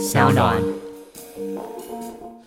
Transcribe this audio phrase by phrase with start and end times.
[0.00, 0.56] 小暖。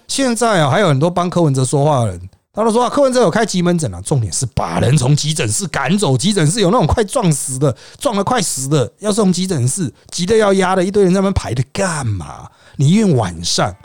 [0.07, 6.17] 现在啊，还有很多帮柯文哲说话的人，他都说啊，柯文哲有开急门诊啊，重点是把人从急诊室赶走。
[6.17, 12.49] 急诊室有那种快撞死的，撞了快死的，要送急诊室，急得要压的，一堆人在那边排的干嘛？
[12.77, 13.75] 你医院晚上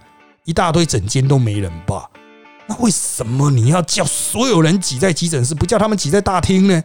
[0.44, 2.08] 一大堆诊间都没人吧？
[2.66, 6.82] 那为什么你要叫所有人挤在急诊室，不叫他们挤在大厅呢？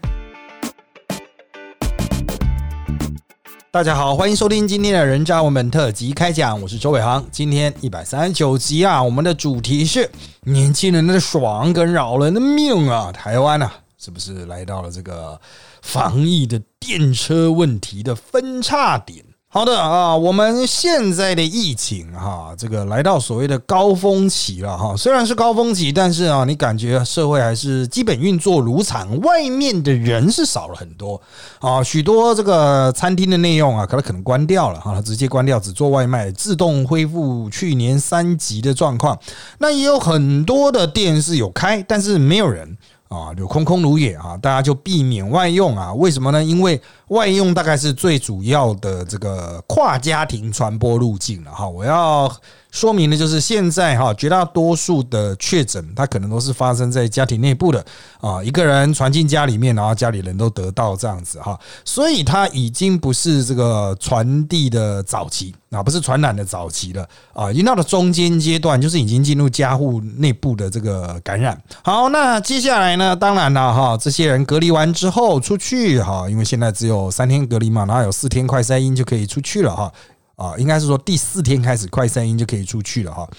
[3.74, 7.26] 大家好，欢迎收听今天的人渣文本特辑开讲，我是周伟航。
[7.32, 10.08] 今天一百三十九集啊，我们的主题是
[10.42, 13.12] 年轻人的爽跟老人的命啊。
[13.12, 15.42] 台湾啊，是不是来到了这个
[15.82, 19.26] 防疫的电车问题的分叉点？
[19.54, 24.98] 好的啊，我们现在的疫情哈，这个来到所谓的高峰期了哈。
[24.98, 31.22] 虽然是高峰期，但是啊，你感觉社会还是基本运作如常，外面的人是少了很多
[31.60, 31.84] 啊。
[31.84, 39.16] 许多这个餐厅的内容啊，可能可能关掉了哈，直接关掉，只做外卖，自动恢复去年三级的状况。
[39.60, 42.76] 那也有很多的店是有开，但是没有人。
[43.14, 45.94] 啊，就空空如也啊，大家就避免外用啊？
[45.94, 46.44] 为什么呢？
[46.44, 51.68] 因为外用大概是最主要的这个跨家庭传播路径了哈。
[51.68, 52.30] 我要。
[52.74, 57.86] 说明的就是现在哈，绝大多数的确诊，它可能都是发生在家庭内部的
[58.20, 71.56] 啊，一个人传进家里面，然后家里人都得到这样子哈，所以它已经不是这个传递的早期啊，不是传染的早期了啊，已经到了中间阶段，就是已经进入家户内部的这个感染。
[71.84, 79.94] 好，那接下来呢，当然了哈，这些人隔离完之后出去哈，因为现在只有三天隔离嘛，然后有四天快筛阴就可以出去了哈。
[80.36, 83.30] 啊，应该是说第四天开始快三阴就可以出去了哈。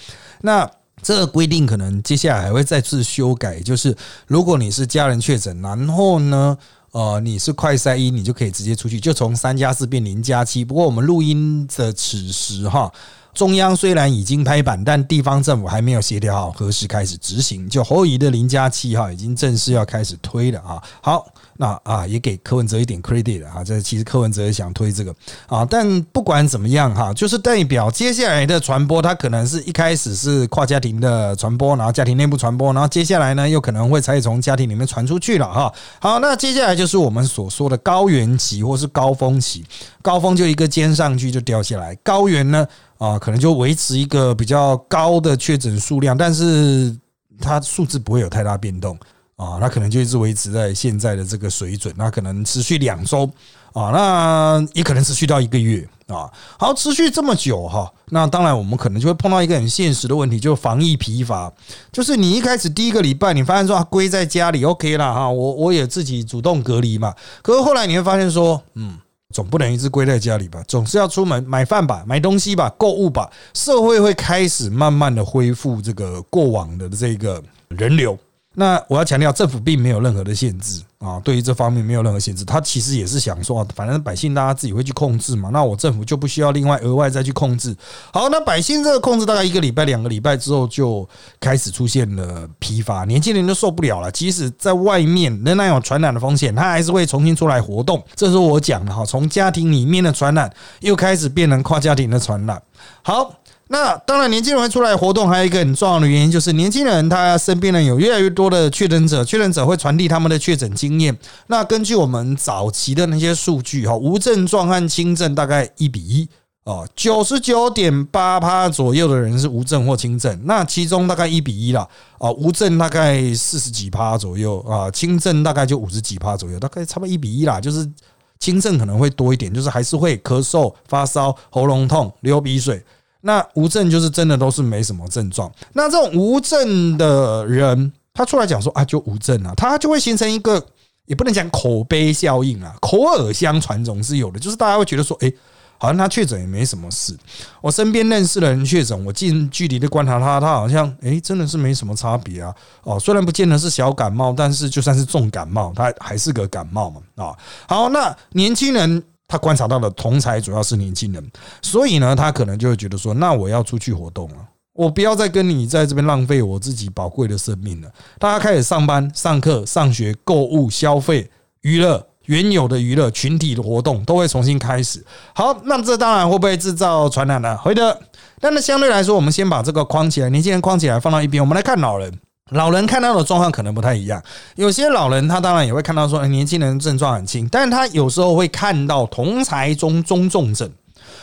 [0.43, 0.71] 那
[1.03, 3.95] 这个规定可能接下来还会再次修改，就是
[4.27, 6.57] 如果你是家人确诊，然后呢，
[6.93, 10.65] 呃，你是快三阴，你就可以直接出去，就从三加四变零加七。
[10.65, 12.91] 不过我们录音的此时哈，
[13.35, 17.69] 中央虽然已经拍板，但地方政府还没有协调好何时开始执行。
[17.69, 20.83] 就侯乙的零加七哈，已经正式要开始推了啊。
[21.03, 21.27] 好。
[21.57, 25.15] 那啊，也给柯文哲一点 credit 啊，这其实柯文哲也想推这个
[25.47, 35.73] 啊，但不管怎么样哈，就是代表接下来的传播，它可能是一开始是跨家庭的传播，然后家庭内部传播，然后接下来呢，又可能会才从家庭里面传出去了哈。
[36.01, 39.65] 好，那接下来就是我们所说的高原期或是高峰期，
[40.03, 42.67] 高峰就一个尖上去就掉下来，高原呢
[42.99, 46.97] 啊，可能就维持一个比较高的确诊数量，但是
[47.41, 48.99] 它数字不会有太大变动。
[49.37, 53.29] 啊，那可能就一直维持在现在的这个水准，那可能持续两周
[53.73, 56.31] 啊，那也可能持续到一个月啊。
[56.57, 61.53] 好，持续这么久哈，那当然我们可能就会碰到一个很现实的问题，就是防疫疲乏。
[61.91, 67.13] 就是你一开始第一个礼拜，你发现说归在家里 OK 了哈，我我也自己主动隔离嘛。
[67.43, 68.97] 可是后来你会发现说，嗯，
[69.33, 73.29] 总不能一直归在家里吧，总是要出门买饭吧，买东西吧，购物吧。
[73.53, 78.17] 社会会开始慢慢的恢复这个过往的这个人流。
[78.55, 82.45] 那我要强调，政府并没有任何的限制啊，对于这方面没有任何限制。
[82.45, 87.77] 他其实也是想说，反正百姓大家自己会去控制嘛，那我政府就不需要另外额外再去控制。
[88.13, 91.09] 好，那百姓这个控制大概一个礼拜、两个礼拜之后，就
[91.41, 94.11] 开始出现了疲乏，年轻人都受不了了。
[94.13, 98.03] 即使在外面仍然有传染的风险，他还是会重新出来活动。
[98.15, 100.49] 这是我讲的哈，从家庭里面的传染
[100.81, 102.63] 又开始变成跨家庭的传染。
[103.03, 103.35] 好。
[103.69, 111.17] 那当然，年轻人会出来活动，还有一个很重要的原因，就是年轻人他身边呢有越来越多的确诊者，确诊者会传递他们的确诊经验。
[111.47, 116.29] 那根据我们早期的那些数据，哈，无症状和轻症大概一比一
[116.65, 121.89] 哦，九十九点八趴左右的人是无症或轻症，那其中大概一比一啦
[122.19, 127.91] 啊，无症大概四十几趴左右啊，轻症大概就五十几趴左右，大概差不多一比一啦，就是
[128.39, 132.85] 轻症可能会多一点，就是还是会咳嗽、发烧、喉咙痛、流鼻水。
[133.27, 135.51] 那无症就是真的都是没什么症状。
[135.73, 140.63] 那这种无症的人，他出来讲说啊，就无症啊，他就会形成一个
[141.07, 145.33] 也不能讲口碑效应啊，口耳相传总是有的，就是大家会觉得说，哎，
[145.79, 147.17] 好像他确诊也没什么事。
[147.63, 152.55] 我身边认识的人确诊，我近距离的观察他，他好像哎，真的是没什么差别啊。
[152.83, 157.01] 哦，虽然不见得是小感冒，但是就算是重感冒，他还是个感冒嘛。
[157.17, 157.35] 啊，
[157.67, 159.03] 好，那年轻人。
[159.35, 164.37] 他观察到的同才主要是年轻人，所以呢，他可能就会觉得说，那我要出去活动了，
[164.73, 167.91] 我不要再跟你在这边浪费我自己宝贵的生命了。
[168.21, 171.29] 大家开始上班、上课、上学、购物、消费、
[171.63, 175.05] 娱乐，原有的娱乐群体的活动都会重新开始。
[175.35, 177.57] 好，那这当然会不会制造传染呢？
[177.57, 178.01] 会的。
[178.39, 182.13] 但是相对来说，我们先把这个框起来，年轻人框起来，放到一边，我们来看老人。
[182.51, 184.23] 老人看到的状况可能不太一样，
[184.57, 190.71] 有些老人他当然也会看到说，年轻人症状很轻，但是他有时候会看到同才中中重症，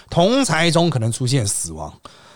[0.10, 1.94] 同才中可能出现死亡。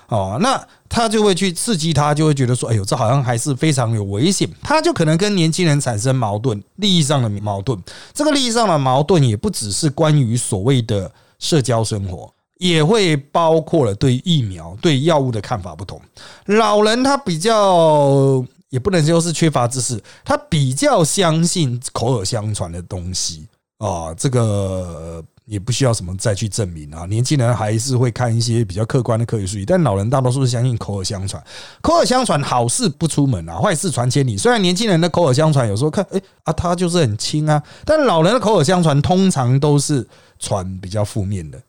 [0.08, 4.48] 哦，那他就会去刺激他，就会觉得说，哎呦，这好像还是非常有危险。
[4.62, 7.82] 他就可能跟年轻人产生矛盾，利益上的矛盾。
[8.14, 16.00] 这个利益上的矛盾也不只是关于所谓的社交生活，也会包括了对疫苗、对药物的看法不同。
[16.46, 23.48] 老人他比较也不能说是缺乏知识，他比较相信口耳相传的东西
[23.78, 25.24] 啊，这个。
[25.46, 31.40] 也不需要什么再去证明啊，年轻人还是会看一些比较客观的科学数据，但老人大多数是相信口耳相传。
[31.84, 34.36] 口耳相传，好事不出门啊，坏事传千里。
[34.36, 40.08] 虽然年轻人的口耳相传有时候看，哎啊，他就是很轻啊，但老人的口耳相传通常都是
[40.40, 41.62] 传比较负面的。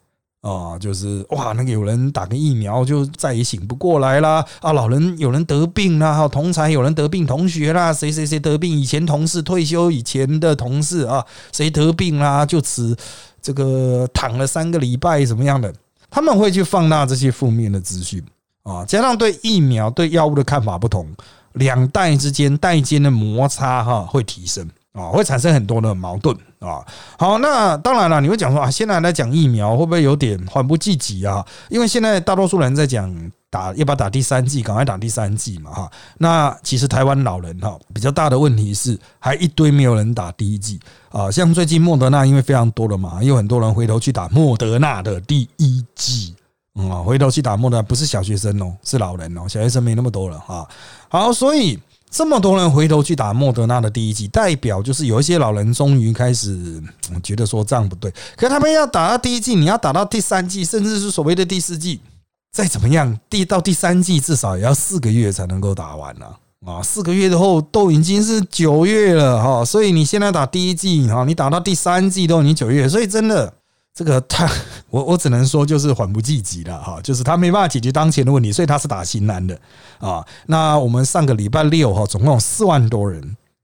[0.47, 4.45] 啊，就是哇，那个有人打个疫苗就再也醒不过来啦！
[4.61, 12.97] 啊，老人有人得病啦，哈，同才有人得病，同学啦，谁谁谁得病，以前同事退休以前的同事啊，谁得病啦，就此
[13.43, 15.75] 这个躺了三个礼拜，怎么样的？
[16.09, 18.23] 他们会去放大这些负面的资讯
[18.63, 21.09] 啊，加上对疫苗、对药物的看法不同，
[21.55, 24.65] 两代之间代间的摩擦哈会提升。
[24.97, 26.81] 啊，会产生很多的矛盾啊。
[27.19, 31.45] 好，那当然了，你会讲说啊，现在来讲疫苗会不会有点缓不济急啊？
[31.69, 33.15] 因为现在大多数人在讲
[33.51, 35.91] 打要不要打第三剂，赶快打第三剂嘛哈。
[36.17, 41.31] 那其实台湾老人哈比较大的问题是，还一堆没有人打第一剂啊。
[41.31, 46.35] 像最近莫德纳因为非常多了嘛，有很多人回头去打莫德纳的第一剂
[46.75, 50.67] 啊，回头去打莫德纳不是小学生哦，是老人哦，小学生没那么多了哈。
[51.09, 51.79] 好，所以。
[52.11, 56.83] 这么多人回头去打莫德纳的第一剂，代表就是有一些老人终于开始
[57.23, 58.13] 觉得说这样不对。
[58.37, 62.01] 可他们要打到第一剂，你要打到第三剂，甚至是所谓的第四剂，
[62.53, 66.27] 再怎么样，第到第三剂至少也要四个月才能够打完呢。
[66.65, 73.53] 啊，四个月之后都已经是九月了哈，所以你现在打第一剂哈，你打到第三剂都已经九月，所以真的。
[73.97, 74.47] 这个他，
[74.91, 79.59] 我我只能说就是缓不济急了哈，就是他没办法解决当前的问题，所以他是打新南的
[79.99, 80.23] 啊。
[80.45, 83.23] 那我们上个礼拜六哈，总共有四万多人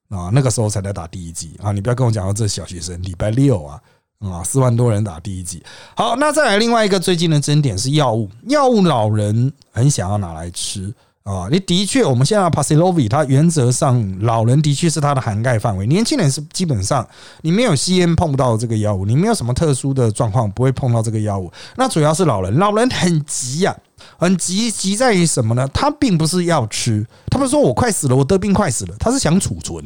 [0.08, 1.70] 啊，那个时候才在打第一剂啊。
[1.70, 3.78] 你不要跟我讲到这小学生，礼拜六啊
[4.20, 5.62] 啊，四万多人打第一剂。
[5.94, 10.90] 好，那再来另外一个最近的争点是药物，药物老人很想要拿来吃。
[11.24, 17.06] 啊，你的确，我们现在 p a s i l o v i 它原则上老人的确是它的涵盖范围，年轻人是基本上
[17.42, 21.52] 你没有吸烟碰不到这个药物，你没有什么特殊的状况不会碰到这个药物。
[21.76, 23.76] 那主要是老人，老人很急呀，
[24.18, 25.68] 很急，急在于什么呢？
[25.72, 29.80] 他并不是要吃，他们说我快死了，我得病快死了，他是想储存，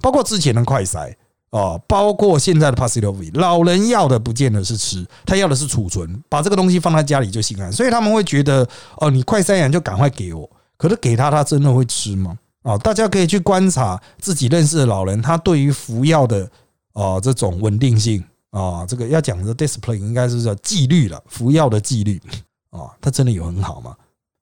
[0.00, 1.12] 包括之前的快筛
[1.50, 8.64] 啊，包括现在的 p a s i l o v i 老人要的不见得是吃，他要的是储存，把这个东西放在家里就心安，所以他们会觉得
[8.98, 10.48] 哦，你快筛完就赶快给我。
[10.76, 12.38] 可是给他，他真的会吃吗？
[12.62, 16.50] 啊，大家可以去观察自己认识的老人，他对于服药的
[16.94, 18.20] 啊这种稳定性
[18.50, 22.20] 啊，这个要讲的 discipline 应该是叫纪律了，服药的纪律
[22.70, 23.94] 啊，他真的有很好吗？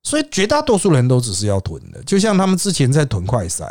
[0.02, 3.62] 所以绝大多数人都只是要囤的，就像他们之前在囤快塞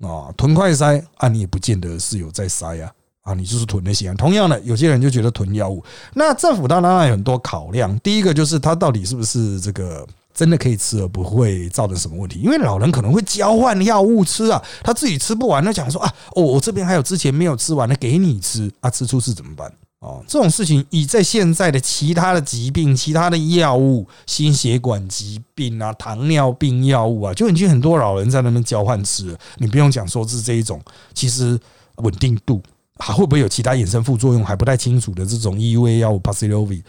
[0.00, 2.92] 啊，囤快塞啊，你也不见得是有在塞啊，
[3.22, 4.14] 啊，你就是囤那些。
[4.14, 5.82] 同样的，有些人就觉得囤药物，
[6.14, 10.06] 那政府当然有很多考量，第一个就是他到底是不是这个。
[10.36, 12.38] 真的可以吃而不会造成什么问题？
[12.40, 19.72] 因为老人可能会交换药物吃啊，他自己吃不完，那讲说啊，哦，我这边还有之前没有吃完的给你吃啊，吃出事怎么办？
[20.00, 30.78] 哦，这种事情以在现在的其他的疾病、其他的药物、心血管疾病啊、糖尿病药物啊，就已经很多老人在那边交换吃，你不用讲说是这一种，
[31.14, 31.58] 其实
[31.96, 32.62] 稳定度
[32.98, 36.82] 还会不会有其他衍生副作用还不太清楚的这种 EUA 药物 p a x l o v i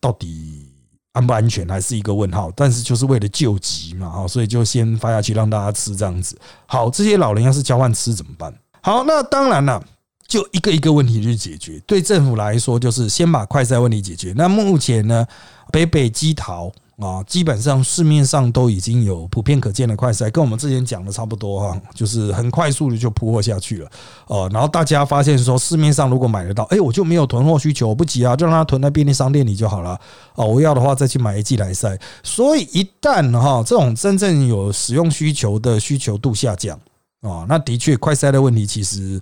[0.00, 0.72] 到底？
[1.16, 6.38] 安不安全还是一个问号，但是就是为了救急嘛，哈，所以就先发下去让大家吃这样子。
[6.66, 8.54] 好，这些老人要是交换吃怎么办？
[8.82, 9.82] 好，那当然了，
[10.28, 11.80] 就一个一个问题去解决。
[11.86, 14.34] 对政府来说，就是先把快筛问题解决。
[14.36, 15.26] 那目前呢，
[15.72, 16.70] 北北基桃。
[16.98, 23.90] 啊，基本上市面上都已经有普遍可见的快筛，跟我们之前讲的差不多哈，就是很快速的就铺货下去了。
[24.28, 30.00] 哦，然后大家发现说，市面上如果买得到，哎，我就没有囤货需求，我不急啊，就让它囤在便利商店里就好了。
[30.36, 31.98] 哦，我要的话再去买一剂来塞。
[32.22, 36.80] 所以一旦哈这种真正有使用需求的需求度下降
[37.20, 39.20] 啊，那的确快筛的问题其实。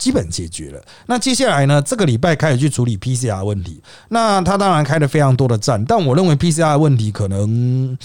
[0.00, 0.82] 基本解决了。
[1.06, 1.82] 那接下来呢？
[1.82, 3.82] 这个礼拜开始去处理 PCR 问题。
[4.08, 7.96] 那他当然开了非常多的站，但我认为 PCR 问题可能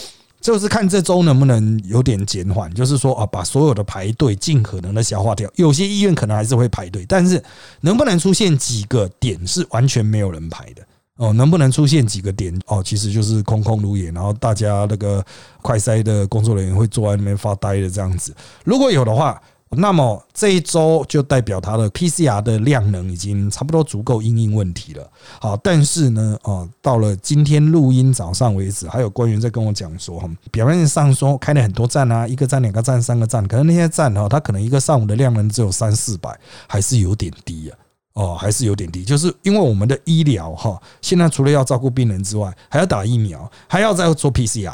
[0.41, 5.49] 就是看这周能不能有点减缓，就是说啊，把所有的排队尽可能的消化掉。
[5.55, 7.41] 有些医院可能还是会排队，但是
[7.79, 10.83] 能不能出现几个点是完全没有人排的？
[11.15, 12.53] 哦，能不能出现几个点？
[12.67, 15.25] 哦，其实就是空空如也，然后大家那个
[15.61, 18.35] 快筛的工作人员会坐在那边发呆的这样子。
[18.65, 19.41] 如果有的话。
[19.72, 25.10] 那么这一周就代表它的 PCR 的量能已经差不多足够应应问题了。
[25.41, 37.77] 好，但是呢，哦，到了今天录音早上为止，还有官员在跟我讲说，哈，表面上说开了很多站啊，一个站、两个站、三个站，可能那些站哈，它可能一个上午的量能只有三四百，还是有点低啊。
[38.13, 44.74] 哦，还是有点低，就是因为我们的医疗哈，现在除了要照顾病人之外，还要打疫苗，还要再做 PCR。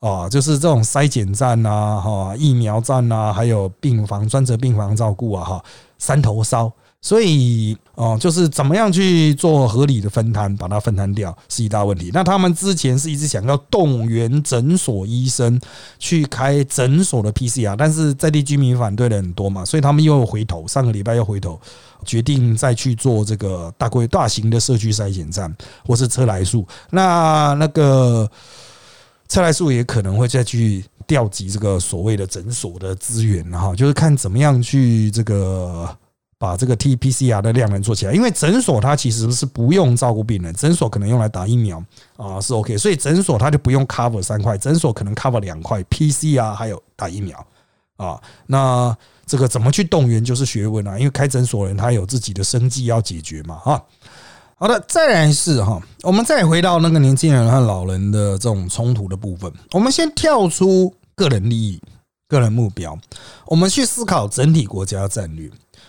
[0.00, 5.64] 啊，就是这种筛检站呐，哈，疫苗站呐，还有病房专责病房照顾啊，哈，
[5.98, 12.12] 三头烧，所以哦，就是怎么样去做合理的分摊，把它分摊掉是一大问题。
[12.14, 15.60] 那他们之前是一直想要动员诊所医生
[15.98, 21.60] 去开诊所的 PCR，但是在地居民反对的很多嘛，所以他们又回头，上个礼拜又回头
[22.04, 25.52] 决定再去做这个大规大型的社区筛检站
[25.84, 26.64] 或是车来数。
[26.90, 28.30] 那那个。
[29.28, 35.94] 蔡来数也可能会再去调集这个所谓的诊所的资源哈，就是看怎么样去这个
[36.38, 38.14] 把这个 T P C R 的量能做起来。
[38.14, 41.82] 因为诊所它其实是不用照顾病人，诊所可能用来打疫苗
[42.16, 47.46] 啊是 OK，所以诊所它就不用 cover 三块，诊所可能 cover 两块 P C R 还有打疫苗
[47.98, 48.18] 啊。
[48.46, 53.82] 那这个怎么去动员就是学问啊，因为开诊所人他有自己的生计要解决嘛啊。
[54.60, 59.52] 好的，再来是哈，我们再回到那个年轻人和老人的这种冲突的部分。
[59.70, 61.80] 我们先跳出个人利益、
[62.26, 62.98] 个人目标，
[63.46, 65.48] 我们去思考整体国家战略。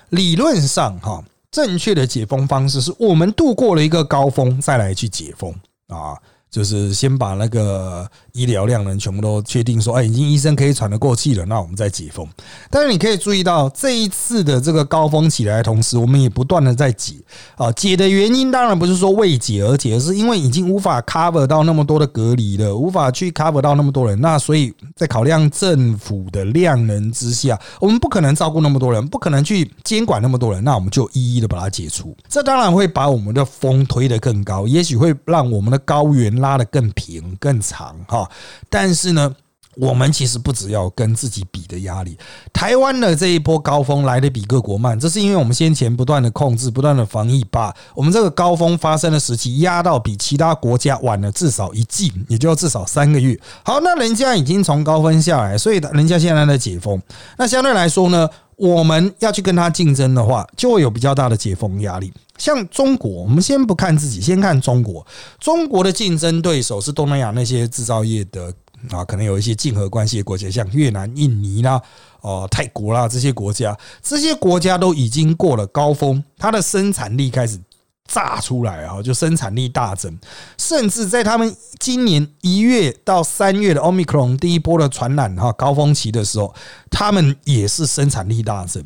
[0.10, 5.52] 理论上哈，正确的解封方式是我们度过了一个高峰，再来去解封
[5.88, 6.16] 啊。
[6.50, 12.28] 就是先把那个医疗量能全部都确定，说哎，已经医生可以喘得过气了，那我们再解封。
[12.72, 17.14] 但是你可以注意到，这一次的这个高峰起来的同时，我们也不断的在解
[17.56, 17.72] 啊。
[17.74, 24.20] 解的原因当然不是说为解而解，而是因为已经无法 cover 到那么多的隔离了，无法去 cover 到那么多人。
[24.20, 32.18] 那所以在考量政府的量能之下，我们不可能照顾那么多人，不可能去监管那么多人，那我们就一一的把它解除。
[32.28, 36.39] 这当然会把我们的风推得更高，也许会让我们的高原。
[36.40, 38.30] 拉得更平更长哈，
[38.70, 39.34] 但是呢，
[39.76, 42.18] 我们其实不只要跟自己比的压力。
[42.52, 53.40] 台湾的这一波高峰来的比各国慢，这是因为我们先前不断的控制、不断的防疫，把我们这个高峰发生的时期压到比其他国家晚了至少一季，也就至少三个月。
[53.64, 57.02] 好，那人家已经从高峰下来，所以人家现在在解封。
[57.38, 58.28] 那相对来说呢，
[58.58, 62.12] 我们要去跟他竞争的话，就会有比较大的解封压力。
[62.40, 65.06] 像中国，我们先不看自己，先看中国。
[65.40, 68.52] 中国的竞争对手是东南亚那些制造业的
[68.90, 71.80] 啊，可能有一些竞合关系的国家，像越南、印尼啦、
[72.22, 77.60] 哦泰国啦这些国家，这些国家都已经过了高峰，它的生产力开始
[78.08, 80.18] 炸出来啊，就生产力大增，
[80.58, 86.56] 甚至在他们今年一月到三月的 Omicron 第一波的传染哈高峰期的时候，
[86.90, 88.84] 他们也是生产力大增。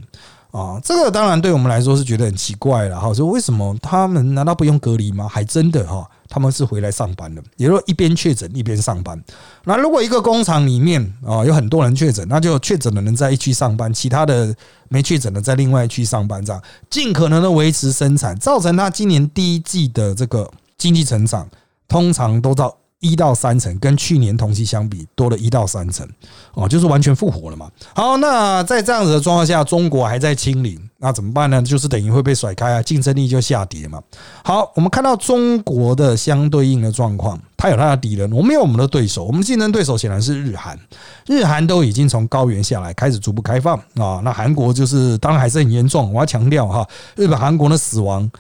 [0.53, 3.12] 啊，这个当然对我们来说是觉得很奇怪了哈。
[3.12, 5.27] 说为什么他们难道不用隔离吗？
[5.27, 9.19] 还真的哈，他们是回来上班的，也就是一边确诊一边上班。
[9.63, 14.55] 那如果一个工厂里面啊有很多人确诊，那就确诊的人在一区上班，其他的
[14.89, 21.50] 没确诊的在另外一区上班，这样尽可能的维持生产，造成他今年第一季的这个经济成长
[21.88, 22.77] 通常都到。
[23.03, 26.07] 一到三成，跟去年同期相比多了一到三成，
[26.53, 27.69] 哦，就是完全复活了嘛。
[27.93, 31.62] 好，那在这样子的状况下，中国还在清零，那怎么办呢？
[31.62, 34.01] 就是等于会被甩开啊，竞争力就下跌嘛。
[34.45, 40.79] 好，我们看到中国的相对应的状况，它有它的敌人，我们有我们的对手，我们竞争对手显然是日韩，
[41.27, 44.22] 日韩都已经从高原下来，开始逐步开放啊。
[44.24, 48.31] 那韩国就是当然还是很严重，我要强调哈，日本、韩国的死亡。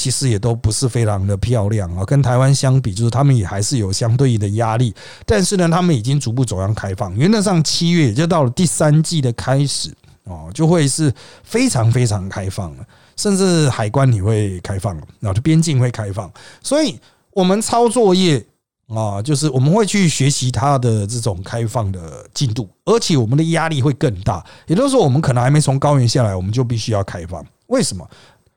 [0.00, 4.94] 其实也都不是非常的漂亮啊，跟台湾相比，就是他们也还是有相对应的压力。
[5.26, 7.14] 但是呢，他们已经逐步走向开放。
[7.14, 9.92] 原则上，七月也就到了第三季的开始
[10.24, 11.12] 哦，就会是
[11.44, 16.32] 非常非常开放了，甚至海关也会开放了，然后边境会开放。
[16.62, 16.98] 所以，
[17.32, 18.42] 我们操作业
[18.88, 24.42] 啊，就是我们会去学习它的这种开放的进度，而且我们的压力会更大。
[24.66, 27.44] 也就是说，我们可能还没从高原下来，我们就必须要开放。
[27.66, 28.08] 为什么？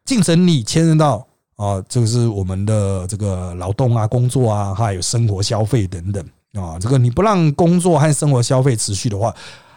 [0.05, 6.77] 竞争力牵涉到啊，就是我们的这个劳动啊、工作啊，还有生活消费等等啊。
[6.79, 9.29] 这个你不让工作和生活消费持续的话，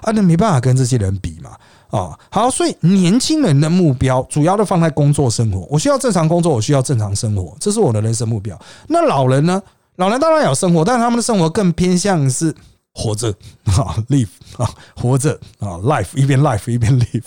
[0.02, 1.50] 啊，那没办法跟这些人比嘛
[1.90, 2.18] 啊。
[2.30, 8.58] 好，所以年轻人的目标主要的放在工作生活，我需要正常工作，我需要正常生活，这是我的人生目标。
[8.88, 9.62] 那老人呢？
[9.96, 12.54] 老人当然有生活，但他们的生活更偏向是。
[12.98, 13.28] 活着
[13.64, 17.26] 啊，live 啊，活着啊，life 一边 life 一边 live，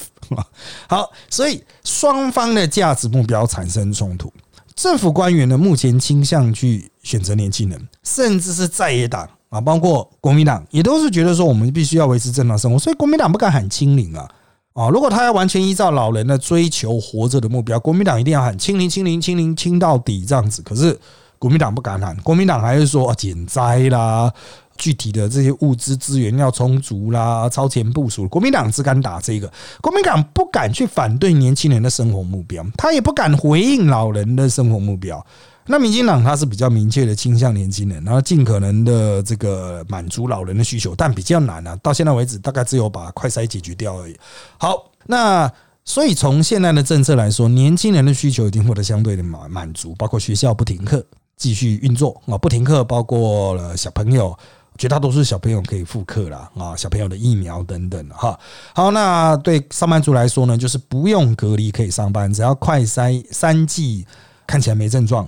[0.88, 4.32] 好，所以双方的价值目标产生冲突。
[4.76, 14.26] 政府官员呢，目前倾向去选择年轻人，甚至是在野党啊，包括国民党也都是觉得说，我们必须要维持正常生活，所以国民党不敢喊清零啊。
[14.74, 14.88] 啊。
[14.90, 20.62] 如果他要完全依照老人的追求活着的目标，国民党一定要喊清零、清零、清零、清到底这样子。
[20.62, 20.98] 可是
[21.38, 24.32] 国民党不敢喊，国民党还是说减灾啦。
[24.80, 28.28] 具体的这些物资资源要充足啦，超前部署。
[28.28, 35.24] 国民党只敢打这个，国民党不敢去反对年轻人的生活目标，他也不敢回应老人的生活目标。
[35.68, 41.76] 那民进党他是比较明确的倾向年轻人，然后尽可能的这个满足老人的需求，但比较难啊。
[41.84, 44.18] 到现在为止，大概只有把快筛解决掉而已。
[44.58, 45.52] 好，那
[45.86, 51.06] 所以从现在的政策来说，年轻人的需求已经获得相对的满满足，包括学校不停课
[51.38, 54.36] 继续运作啊，不停课包括了小朋友。
[54.80, 58.40] 绝大多数小朋友可以复课了啊，小朋友的疫苗等等哈。
[58.74, 64.08] 好，那对上班族来说呢，就是不用隔离可以上班，只要快筛三剂
[64.48, 65.28] 看起来没症状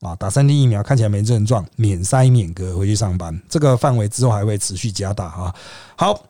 [0.00, 3.40] 啊，打三剂疫苗看起来没症状，免筛免隔回去上班。
[3.48, 5.54] 这个范围之后还会持续加大啊。
[5.96, 6.22] 好，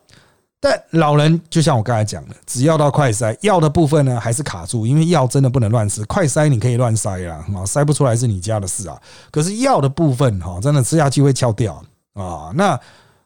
[0.61, 6.05] 但老人就像我刚才讲的，只要到快筛药的部分呢，还是卡住，因为药真的不能乱吃。
[6.05, 8.97] 快筛你可以乱筛啦，啊，筛不出来是你家的事啊。
[9.29, 11.83] 可是药的部分哈，真的吃下去会翘掉。
[12.13, 12.79] 啊，那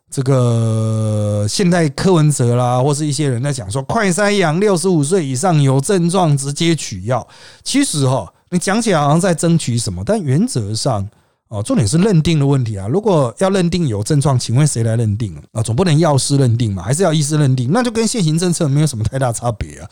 [0.10, 7.28] 这个现在柯文哲啦，或是一些人在讲说，快筛阳六十五岁以上有症状直接取药。
[7.64, 11.06] 其实哈，你讲起来好像在争取什么，但原则上
[11.48, 12.88] 哦，重点是认定的问题啊。
[12.88, 15.62] 如果要认定有症状，请问谁来认定啊？
[15.62, 17.72] 总不能药师认定嘛，还是要医师认定？
[17.72, 19.90] 那就跟现行政策没有什么太大差别啊。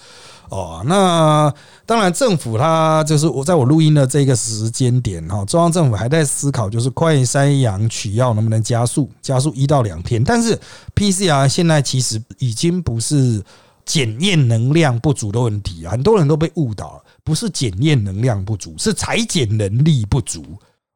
[0.54, 1.52] 哦，那
[1.84, 10.24] 当然，政府它就是我在我录音的这个时间点哈，中央政府还在思考，就是快筛阳取药能不能加速，加速一到两天。
[10.24, 10.60] 但是
[10.94, 13.44] PCR 现在其实已经不是
[13.84, 20.46] 检验能量不足的问题，很多人都被误导，不是检验能量不足，是裁剪能力不足。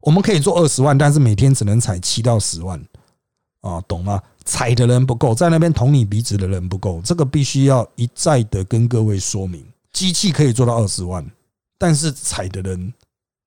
[0.02, 2.80] 我们可以做二十万，但是每天只能采七到十万，
[3.68, 4.22] 啊，懂吗？
[4.46, 9.66] 踩的人不够，在那边捅你鼻子的人不够，这个必须要一再的跟各位说明。
[9.92, 11.26] 机器可以做到二十万，
[11.78, 12.94] 但是踩的人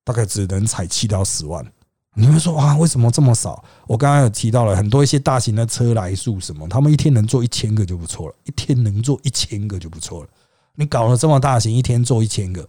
[0.04, 1.64] 大概只能踩七到十万。
[2.14, 3.64] 你们说啊，为什么这么少？
[3.86, 10.28] 我刚刚有提到了很多一些大型的车来数什么，他们一天能做一千个就不错了，一天能做一千个就不错了。
[10.74, 12.68] 你搞了这么大型，一天做一千个，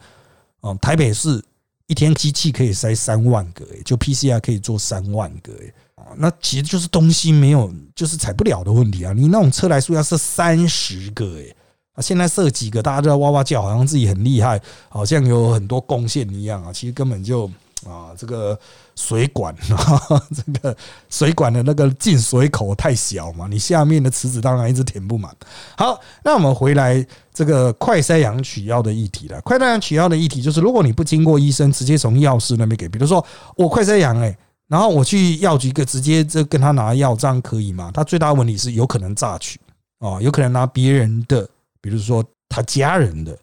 [0.62, 1.44] 哦，台北市
[1.91, 5.73] 一天机器可以塞三万个，哎，就 PCR 可以做三万个，哎。
[6.15, 9.12] 那其实就是东西没有，就是采不了的问题啊！
[9.13, 11.54] 你那种车来数要设三十个，诶，
[11.93, 16.71] 啊，现在设几个，大家都要哇哇叫，好像自己很厉害，好像有很多贡献一样啊！
[16.71, 17.49] 其实根本就
[17.88, 18.58] 啊，这个
[18.96, 19.56] 水管，
[20.36, 20.76] 这个
[21.10, 25.36] 水管的那个进水口太小嘛，你下面的池子当然一直填不满。
[25.78, 29.41] 好，那我们回来这个快筛阳取药的议题了。
[29.41, 34.38] 快筛阳取药的议题就是，如果你不经过医生，直接从药师那边给，比如说我快筛阳，诶。
[34.67, 37.91] 然后我去药局，个直接就跟他拿药，这样可以吗？
[37.94, 39.60] 他最大问题是有可能榨取
[40.00, 41.46] 啊，有可能拿别人的，
[41.82, 43.38] 比如说他家人的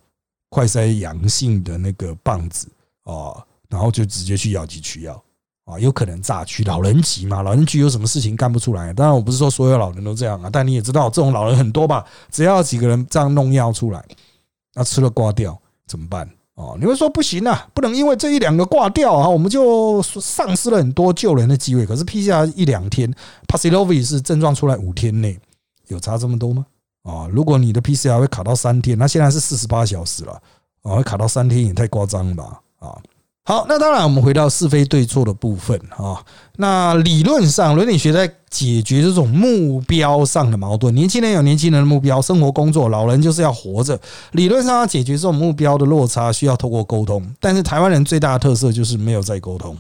[0.49, 2.67] 快筛阳性的那个棒子
[3.05, 5.23] 啊，然后就直接去药局取药
[5.65, 6.65] 啊，有可能诈取。
[6.65, 8.93] 老人急嘛， 老人急有什么事情干不出来？
[8.93, 12.05] 当然我不是说所有老人都这样啊，但你也知道这种老人很多吧？
[12.31, 14.03] 只要几个人这样弄药出来，
[14.75, 16.29] 那吃了挂掉怎么办？
[16.55, 21.87] 哦，你会说不行啊，不能因为这一两个挂掉啊，我们就丧失了很多救人的机会。
[21.87, 23.09] 可是 PCR 一两天
[23.47, 25.39] p a s i l o v i 是症状出来五天内，
[25.87, 26.67] 有差这么多吗？
[27.05, 30.33] 啊，如果你的 PCR 会卡到三天，那现在是四十八小时了，
[30.83, 32.61] 啊，会卡到三天也太夸张了吧？
[32.81, 32.99] 啊。
[33.49, 36.23] 好，那当然，我们回到是非对错的部分啊。
[36.57, 40.95] 那理论上，伦理学在解决这种目标上的矛盾。
[40.95, 43.99] 年轻人有年轻人的目标，生活工作；老人就是要活着。
[44.33, 47.27] 理论上要解决这种目标的落差，需要透过沟通。
[47.41, 49.75] 但是台湾人最大的特色就是没有在沟通，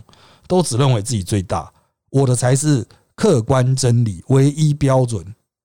[0.46, 1.70] 都只认为自己最大，
[2.08, 5.22] 我的才是客观真理，唯一标准。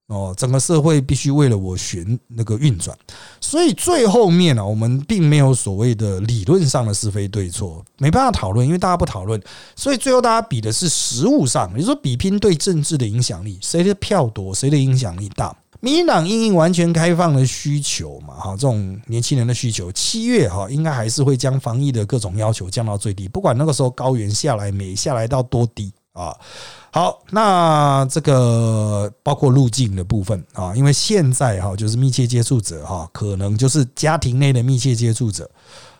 [0.08, 2.94] 哦，整个社会必须为了我旋那个运转，
[3.40, 9.42] 所以最后面呢，我们并没有所谓的理论上的是非对错，没办法讨论，因为大家不讨论，
[9.74, 15.56] 所以最后大家比的是实物上，也就是说比拼对政治的影响力，谁的票多，谁的影响力大。
[15.80, 25.92] 民进党因应完全开放的需求嘛，哈，这种年轻人的需求，七月哈应该还是会将防疫的各种要求降到最低，不管那个时候高原下来没下来到多低。
[26.14, 26.34] 啊。
[26.90, 35.50] 好，那这个包括入境的部分啊，因为现在哈就是密切接触者哈，可能就是家庭内的密切接触者，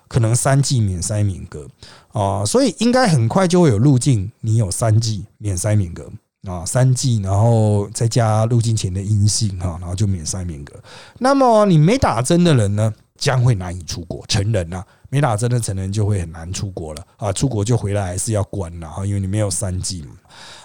[0.07, 1.66] 可能三剂免筛免隔
[2.12, 6.09] 啊，所以应该很快就会有入境，你有三剂免筛免隔
[6.46, 10.74] 啊，三剂，然后再加入境前的阴性哈，然后就免筛免隔。
[11.18, 12.94] 那么你没打针的人呢？
[13.24, 14.22] 将会难以出国。
[14.26, 20.10] 成人啊，没打针的成人就会很难出国了啊，出国就回来还是要关了哈，因为你没有三剂嘛。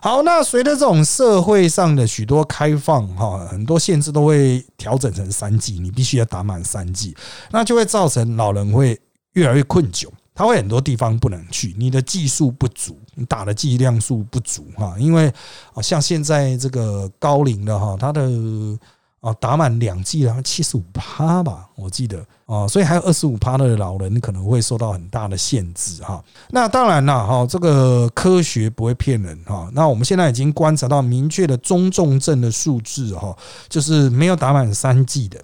[0.02, 7.16] 好，那随着这种社会上的许多开放哈，很多限制都会调整成三剂，你必须要打满三剂，
[7.50, 9.00] 那就会造成老人会
[9.36, 10.10] 越来越困窘。
[10.36, 15.32] 他会很多地方不能去，你的技术不足，你打的剂量数不足哈，因为
[15.74, 18.30] 啊，像现在这个高龄的哈，他的
[19.20, 26.24] 啊打满两剂然后七十五趴吧，我记得啊，所以还有二十五趴的老人可能会受到很大的限制哈。
[26.50, 29.70] 那当然了哈，这个科学不会骗人哈。
[29.74, 35.40] 那我们现在已经观察到明确的中重症的数字哈，就是没有打满三剂的。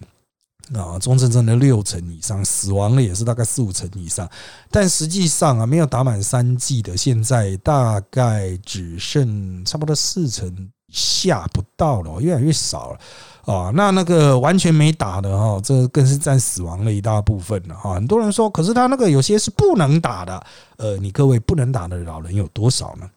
[0.73, 4.27] 啊，中重症的六成以上，死亡的也是大概四五成以上，
[4.71, 13.71] 但实际上啊，没有打满三剂的，现在大概只剩差不多四成下不到了，越来越少了啊。
[13.73, 17.93] 那那个完全没打的哈，这更是占死亡的一大部分了哈。
[17.93, 20.45] 很多人说，可是他那个有些是不能打的，
[20.77, 23.09] 呃，你各位不能打的老人有多少呢？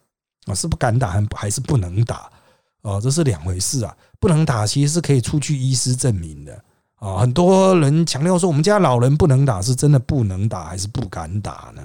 [0.47, 2.31] 啊，是不敢打还是不能打？
[2.83, 3.95] 哦，这是两回事啊。
[4.21, 6.53] 不能打其实是可以出具医师证明的。
[6.97, 11.83] 啊，很多人强调说我们家老人不能打，是真的不能打还是不敢打呢？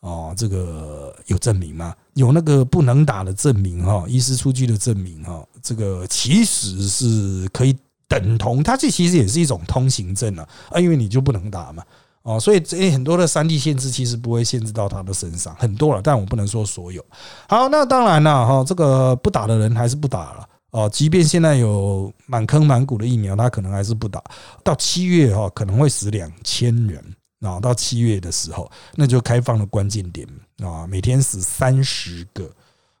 [0.00, 1.94] 哦，这个有证明吗？
[2.14, 7.76] 有那个不能打的证明哈，医师出具的证明哈，这个其实是可以
[8.08, 11.82] 等同，它这其实也是一种通行证啊，啊，因为你就不能打嘛，
[12.22, 17.04] 哦，所以这很多的三 D 限制其实不会限制到他的身上，很多了，但我不能说所有。
[17.46, 20.48] 好，那当然了哈，这个不打的人还是不打了。
[20.70, 24.22] 哦，即便现在有满坑满谷的疫苗，他可能还是不打。
[24.62, 27.04] 到七月哈，可能会死两千人
[27.40, 27.60] 啊。
[27.60, 30.26] 到七月的时候，那就开放了关键点
[30.62, 32.50] 啊，每天死三十个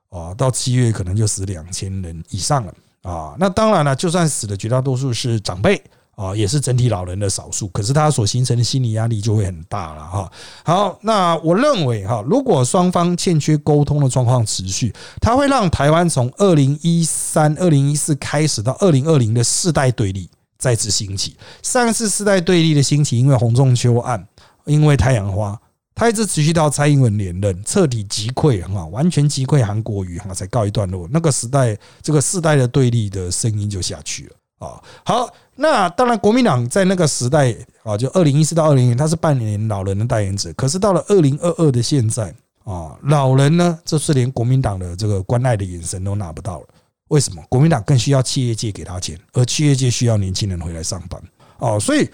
[0.08, 0.34] 啊。
[0.34, 3.34] 到七月可能就死两千人以上了啊。
[3.38, 5.82] 那当然了，就算死的绝大多数是长辈。
[6.16, 10.30] 啊，也是整体老人的少数，可是他所形成的心理压力就会很大了哈。
[10.62, 20.28] 好，那我认为哈，如果双方欠缺沟通的状况持续，它会让台湾从二零一三、二零一四开始到二零二零的世代对立
[20.60, 21.36] 再次兴起。
[21.62, 24.24] 上一次世代对立的兴起，因为洪仲秋案，
[24.66, 25.60] 因为太阳花，
[25.94, 31.08] 它一直持续到蔡英文连任，彻底击溃哈，完全击溃韩国瑜哈，才告一段落。
[31.10, 34.36] 那个时代，这个世代的对立的声音就下去了。
[34.60, 40.52] 啊，好，那当然，国民党在那个时代啊，就二零一四到二零年，他是扮演老人的代言者。
[40.52, 46.66] 可是到了二零二二的现在啊，老人呢，这是连国民党的这个关爱的眼神都拿不到了。
[47.10, 47.42] 为什么？
[47.48, 51.20] 国民党更需要企业界给他钱，而企业界需要年轻人回来上班。
[51.58, 52.08] 哦，所以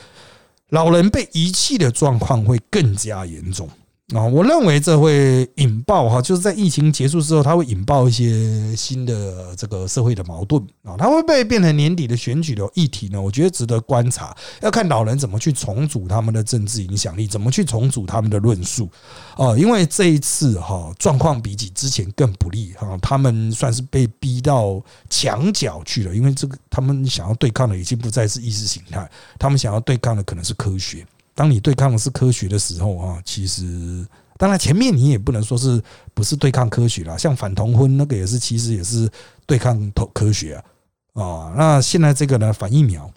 [0.70, 3.68] 老人被遗弃的状况会更加严重。
[4.14, 13.20] 啊，我认为这会引爆哈，就是在疫情结束之后，它会引爆一些新的这个社会的矛盾啊，它会被变成年底的选举的议题呢？
[13.20, 18.88] 我觉得值得观察，要看老人怎么去重组他们的政治影响力，怎么去重组他们的论述
[19.36, 31.04] 啊，因为这一次哈状况比起之前更不利哈，他们算是被逼到墙角去了，因为这个他们想要对抗的已经不再是意识形态，他们想要对抗的可能是科学。
[31.36, 34.04] 当你对抗的是科学的时候啊，其实
[34.38, 35.80] 当然前面你也不能说是
[36.14, 39.08] 不是对抗科学啦，像反同婚那个也是，其实也是
[39.46, 40.54] 对抗科科学
[41.12, 41.54] 啊啊。
[41.56, 43.08] 那现在这个呢，反疫苗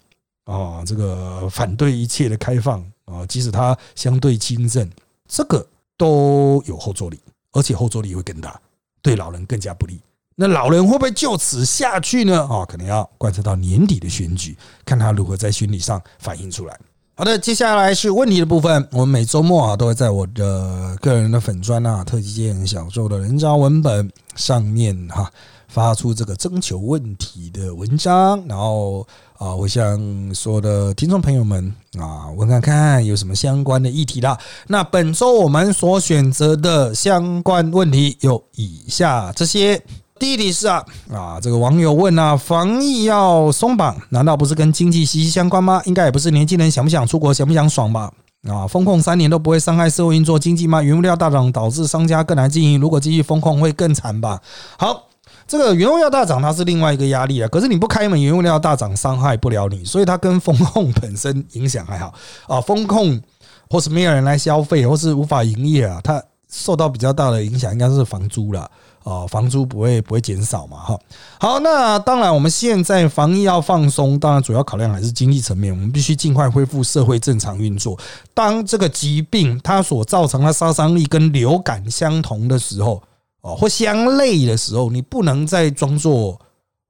[0.44, 4.88] 啊，这个反对一切的开放啊，即使它相对轻症，
[5.28, 5.66] 这个
[5.98, 7.18] 都有后坐力，
[7.54, 8.60] 而且后坐力会更大，
[9.02, 9.98] 对老人更加不利。
[10.36, 12.46] 那老人会不会就此下去呢？
[12.48, 16.80] 啊，可能要观察到年底的选举，看他如何在心理上反映出来。
[17.20, 18.88] 好的，接下来是问题的部分。
[18.94, 25.30] 我们每周末啊，都会在我的个人的粉砖啊，特级件小周的人渣文本上面哈，
[25.68, 28.42] 发出这个征求问题的文章。
[28.48, 29.06] 然后
[29.38, 30.00] 啊，我向
[30.34, 34.40] 所有的听众朋友们啊，问看看有什么相关的议题啦。
[34.68, 39.84] 那本周我们所选择的相关问题有以下这些。
[40.20, 45.82] 第一题是啊啊，这个网友问啊，防疫要松绑，难道不是跟经济息息相关吗？
[45.86, 48.12] 应该也不是年轻人想不想出国、想不想爽吧？
[48.48, 50.82] 啊，风控三年都不会伤害社会运作、经济吗？
[50.82, 54.42] 原物料大涨导致商家更难经营，如果继续风控会更惨吧？
[54.78, 55.08] 好，
[55.48, 62.14] 这个原物料大涨它是另外一个压力啊，可是你不开门，原物料大涨伤害不了你，所以它跟风控本身影响还好
[62.48, 62.60] 啊。
[62.60, 63.22] 风控
[63.70, 68.70] 或是没有人来消费，或是无法营业啊，它受到比较大的影响应该是房租了。
[69.10, 70.78] 哦，房租不会不会减少嘛？
[70.78, 71.00] 哈，
[71.40, 77.98] 好，那当然，我们现在防疫要放松，当然主要考量还是经济层面，我们必须尽快恢复社会正常运作。
[78.36, 83.02] 当这个疾病它所造成的杀伤力跟流感相同的时候，
[83.42, 86.40] 哦，或相类的时候，你不能再装作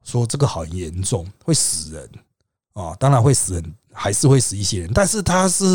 [0.03, 2.10] 说这个很严重会死人
[2.73, 5.65] 啊，当然会死人，还是会死一些人，但是它是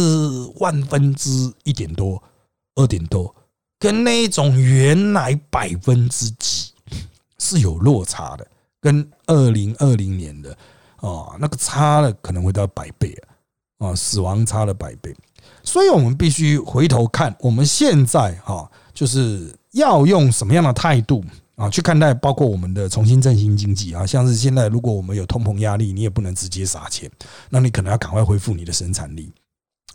[0.57, 2.22] 万分之一点多、
[2.74, 3.35] 二点多，
[3.78, 6.72] 跟那一种原来百分之几
[7.38, 8.46] 是有落差的，
[8.80, 10.56] 跟二零二零年的
[10.96, 13.14] 啊那个差了可能会到百倍
[13.78, 15.14] 啊，啊，死亡差了百倍，
[15.62, 21.24] 所以我们必须回头看，我们现在哈就是要用什么样的态度。
[21.56, 27.08] 啊，去看待包括我们的重新振兴经济啊，像是现在如果我们有通膨压力，你也不能直接撒钱，
[27.48, 29.32] 那你可能要赶快恢复你的生产力，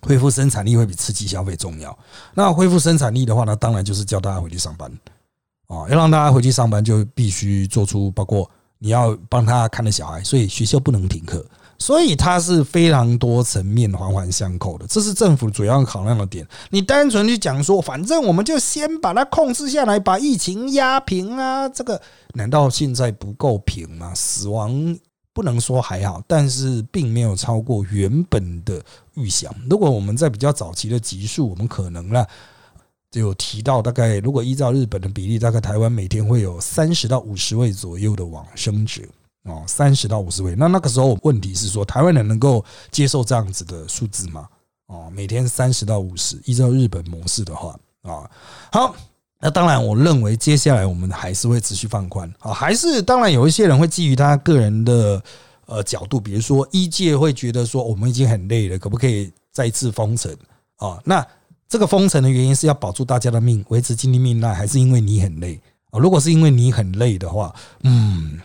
[0.02, 1.96] 恢复生产力会比刺激消费重要。
[2.34, 4.90] 那恢复生产力的话呢，当然就是叫大家回去上班
[5.66, 11.44] 啊，要让大家回去上班，就必须做出包括你要帮他看的小孩，所以学校不能停课。
[11.78, 16.46] 所以它是非常多层面环环相扣的，这是政府主要考量的点。
[16.68, 21.98] 你单纯去讲说，反正我们就先把它控制下来，把疫情压平啊，这个
[22.34, 24.12] 难道现在不够平吗？
[24.14, 24.94] 死亡
[25.32, 28.82] 不能说还好，但是并没有超过原本的
[29.14, 29.54] 预想。
[29.68, 32.26] 如果我们在比较早期的集数，我们可能呢
[33.10, 39.02] 就有提到，大概如果依照日本的比例，大概台湾每天会有三十到五十位左右的往生者。
[39.44, 44.46] 哦，三十到五十位，那那个时候问题是说，台湾人能够接受这样子的数字吗？
[44.84, 48.30] 哦，每天三十到五十，依照日本模式的话，啊，
[48.70, 48.94] 好，
[49.40, 55.22] 那当然，我认为接下来我们还是会持续放宽啊，还是当然有一些人会基于他个人的
[55.66, 60.36] 呃角度，比如说一届会觉得说我们已经很累了，可不可以再次封城
[60.76, 61.00] 啊？
[61.04, 61.26] 那
[61.68, 65.98] 这个封城的原因是要保住大家的命，维持经济命脉，还是因为你很累啊？
[65.98, 68.38] 如果是因为你很累的话，嗯。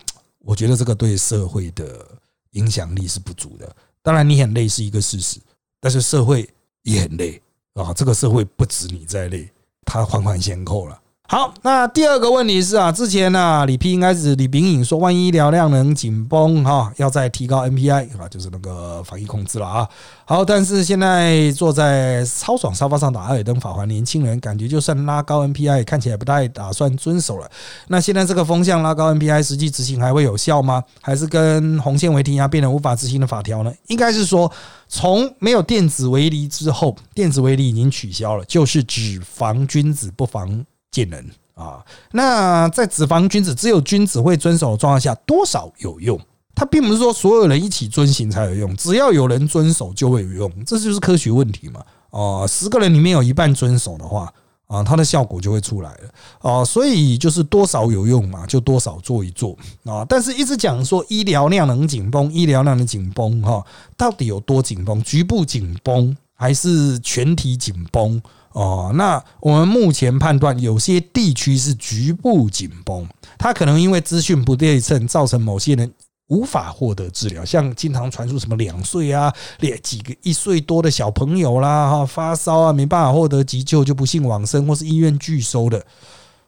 [0.48, 2.06] 我觉得这个对社会的
[2.52, 3.76] 影响力是不足的。
[4.04, 5.40] 当然，你很累是一个事实，
[5.82, 6.48] 但是社会
[6.84, 7.42] 也很累
[7.74, 7.92] 啊。
[7.92, 9.52] 这个社会不止你在累，
[9.86, 11.00] 他还款先扣了。
[11.28, 19.90] 好，那第二个问题是啊，之前呢，李 P 应该是李炳颖说，万一医疗量能紧绷哈，要再提高 NPI 啊，就是那个防疫控制了啊。
[20.26, 27.50] 好，但是现在坐在超爽沙发上打阿尔登法环，年轻人感觉就算拉高 NPI，看起来不太打算遵守了。
[27.88, 30.84] 那现在这个风向拉高 NPI，实际执行还会有效吗？
[31.02, 33.74] 还是跟红线为停压变成无法执行的法条呢？
[33.88, 34.52] 应该是说，
[34.88, 40.64] 从没有电子围篱之后，电子围篱已经取消了，就是只防君子不防。
[40.96, 46.18] 见人啊，那在脂肪君子只有君子会遵守的状况下，多少有用？
[46.56, 51.84] 它并不是说所有人一起遵行才有用，只要有人遵守就会有用，这就是科学问题嘛。
[52.12, 54.34] 哦，十个人里面有一半遵守的话，
[54.68, 56.10] 啊，它的效果就会出来了。
[56.40, 60.06] 哦，所以就是多少有用嘛，就多少做一做啊。
[60.08, 63.62] 但是一直讲说医疗量能紧绷，医疗量能紧绷哈，
[63.98, 65.04] 到底有多紧绷？
[65.04, 68.22] 局部紧绷还是全体紧绷？
[68.56, 73.06] 哦，那我们目前判断，有些地区是局部紧绷，
[73.38, 75.94] 它可能因为资讯不对称，造成某些人
[76.28, 77.44] 无法获得治疗。
[77.44, 85.86] 像经常传出什么两岁啊、两几个一岁多的小朋友啦，哈发烧啊，没办法获得急救就不幸往生，或是医院拒收的。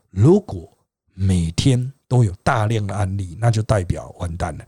[0.09, 0.65] 如果
[1.13, 4.63] 每天都有大量的案例，那就代表完蛋了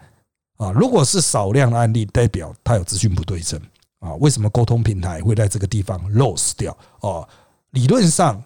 [0.58, 0.74] 啊！
[0.74, 3.58] 如果是少量的案例，代表它有资讯不对称。
[4.00, 6.76] 啊，为什么沟通平台会在这个地方 lose 掉？
[7.02, 7.28] 哦，
[7.72, 8.42] 理论上，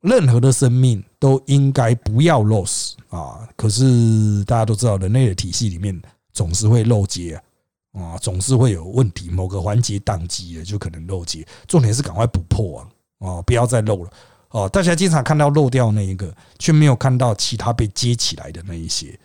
[0.00, 3.48] 任何的生命都应该不要 lose 啊。
[3.56, 6.00] 可是大家都知道，人类的体系里面
[6.32, 7.40] 总是会漏接
[7.92, 11.46] 啊，总是会有问题，某个环节宕机了，就可能漏接。
[11.66, 12.88] 重点是赶快补破啊，
[13.18, 14.10] 哦，不要再漏了。
[14.50, 19.18] 哦，大家经常看到漏掉那一个，却没有看到其他被接起来的那一些。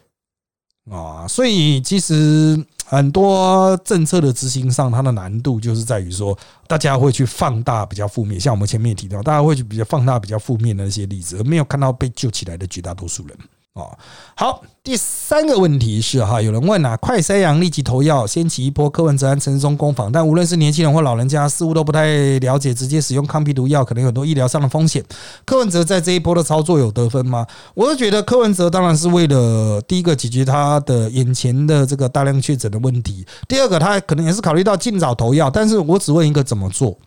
[0.90, 13.38] 啊，所以其实很多政策的执行上，它的难度就是在于说，大家会去放大比较负面，像我们前面也提到，大家会去比较放大比较负面的一些例子，而没有看到被救起来的绝大多数人。
[13.74, 13.98] 哦，
[14.36, 25.02] 好，第三个问题是哈，有人问啊，快筛阳立即投药，掀起一波柯文哲安陈松攻防，但无论是年轻人或老人家，似乎都不太了解，直接使用抗病毒药可能有很多医疗上的风险。
[25.46, 27.48] 柯文哲在这一波的操作有得分吗？
[27.74, 36.98] 我是觉得柯文哲当然是为了第一个解决他的眼前的这个大量确诊的问题，第二个他可能也是考虑到尽早投药，但是我只问一个怎么做。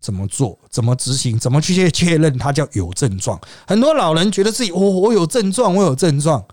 [0.00, 0.58] 怎么做？
[0.70, 1.38] 怎么执行？
[1.38, 3.40] 怎么去确确认它叫有症状？
[3.66, 6.44] 很多老人觉得自己，我我有症状，我有症状，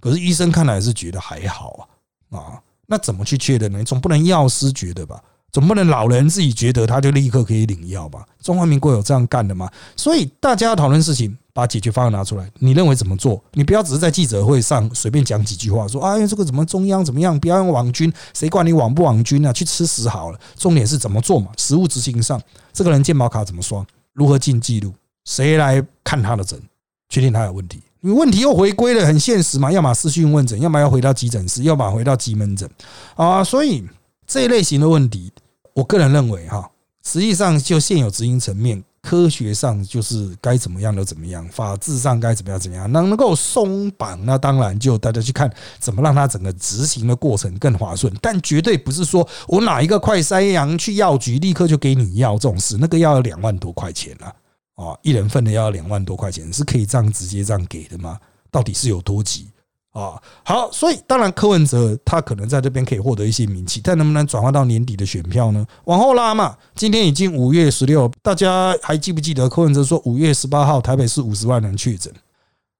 [0.00, 1.88] 可是医生看来是觉得还好
[2.30, 3.82] 啊啊，那怎么去确认呢？
[3.84, 5.22] 总不能药师觉得吧？
[5.52, 8.24] 总不能老人自己觉得他就立刻可以领药吧？
[8.40, 9.68] 中华民国有这样干的吗？
[9.96, 12.48] 所以大家要讨论事情，把解决方案拿出来。
[12.60, 13.42] 你认为怎么做？
[13.54, 17.38] 你不要只是在记者会上随便讲几句话，说哎，这个怎么中央怎么样？
[17.38, 19.52] 不要用网军，谁管你网不网军啊？
[19.52, 20.38] 去吃屎好了。
[20.56, 21.50] 重点是怎么做嘛？
[21.56, 22.40] 实物执行上，
[22.72, 23.84] 这个人健保卡怎么刷？
[24.12, 24.94] 如何进记录？
[25.24, 26.60] 谁来看他的诊？
[27.08, 27.82] 确定他有问题？
[28.02, 29.70] 你问题又回归了，很现实嘛？
[29.72, 32.70] 要么私讯问诊，要么要回到急诊室，要么回到急门诊
[33.16, 33.42] 啊。
[33.42, 33.84] 所以。
[34.32, 35.32] 这一类型的问题，
[35.74, 36.70] 我个人认为哈，
[37.04, 38.80] 实际上就现有执行层面。
[39.02, 48.14] 科学上就是该怎么样就怎么样，法治上该怎么样怎么样，能能够松绑，那当然就大家去看怎么让它整个执行的过程更划顺。
[48.20, 54.32] 但绝对不是说我哪一个快筛阳去药局立刻就给你药这种事，那个要两万多块钱啊，
[54.76, 58.16] 啊，一人份的要两万多块钱，是可以这样直接这样给的吗？
[58.48, 59.48] 到底是有多急？
[59.92, 65.66] 啊，好，所以当然柯文哲他可能在这边可以获得一些名气，但能不能转化到年底的选票呢？
[65.84, 72.12] 往后拉嘛，今天已经五月十六，大家还记不记得柯文哲说五月十八号台北市五十万人确诊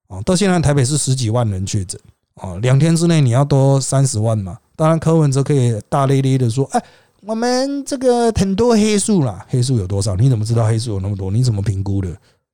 [0.07, 0.21] 啊？
[0.23, 2.01] 到现在台北市十几万人确诊
[2.35, 4.57] 啊，两天之内你要多三十万嘛？
[4.77, 6.81] 当然柯文哲可以大咧咧的说，哎，
[7.23, 10.15] 我们这个很多黑数啦，黑数有多少？
[10.15, 11.29] 你怎么知道黑数有那么多？
[11.29, 12.09] 你怎么评估的？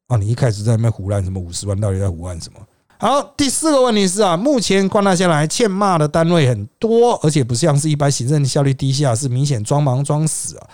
[0.07, 2.59] 啊，你一开始在那胡乱什么五十万，到底在胡乱什么？
[2.99, 10.67] 好，第四个问题是啊，目前观察下来，欠骂的单位很多，而且不像是一般行政效率低下，是明显装忙装死啊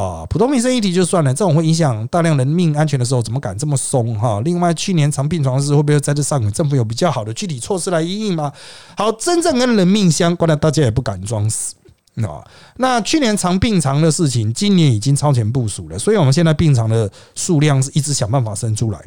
[0.00, 0.26] 啊！
[0.30, 4.40] 普通民生议题就算了，这种会影响大量人命安全的时候，怎么敢这么松哈？
[4.44, 8.52] 另外，去年长病床时会不会在这上面政府有比较好的具体措施来应应吗？
[8.96, 11.74] 好，真正跟人命相关的，大家也不敢装死
[12.16, 12.38] 啊。
[12.76, 19.04] 那去年长病床的事情，今年已经超前部署了，所以我们现在病床的数量是一直想办法生出来。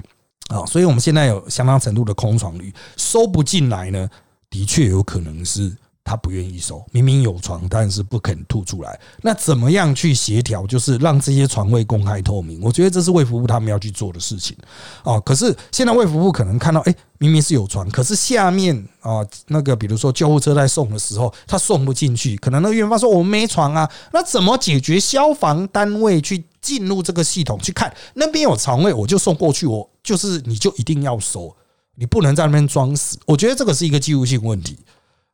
[0.48, 4.10] 啊，所以我们现在有相当程度的空床率，收不进来呢，
[4.50, 8.98] 的确有可能是他不愿意收，明明有床，但是不肯吐出来。
[9.22, 10.66] 那怎么样去协调？
[10.66, 12.62] 就是让这些床位公开透明。
[12.62, 14.56] 我觉得这是卫福部他们要去做的事情。
[15.04, 24.98] 啊，可是现在卫福部可能看到，哎，明明是有床，可是下面啊，那个比如说救护车在送的时候，他送不进去，可能那个院方说我们没床啊，那怎么解决？
[24.98, 26.46] 消防单位去。
[26.60, 29.66] 进入这个系统去看那边有床位，我就送过去。
[29.66, 31.54] 我就是你就一定要收，
[31.96, 33.20] 你不能在那边装死。
[33.26, 34.80] 我觉得这个是一个技术性问题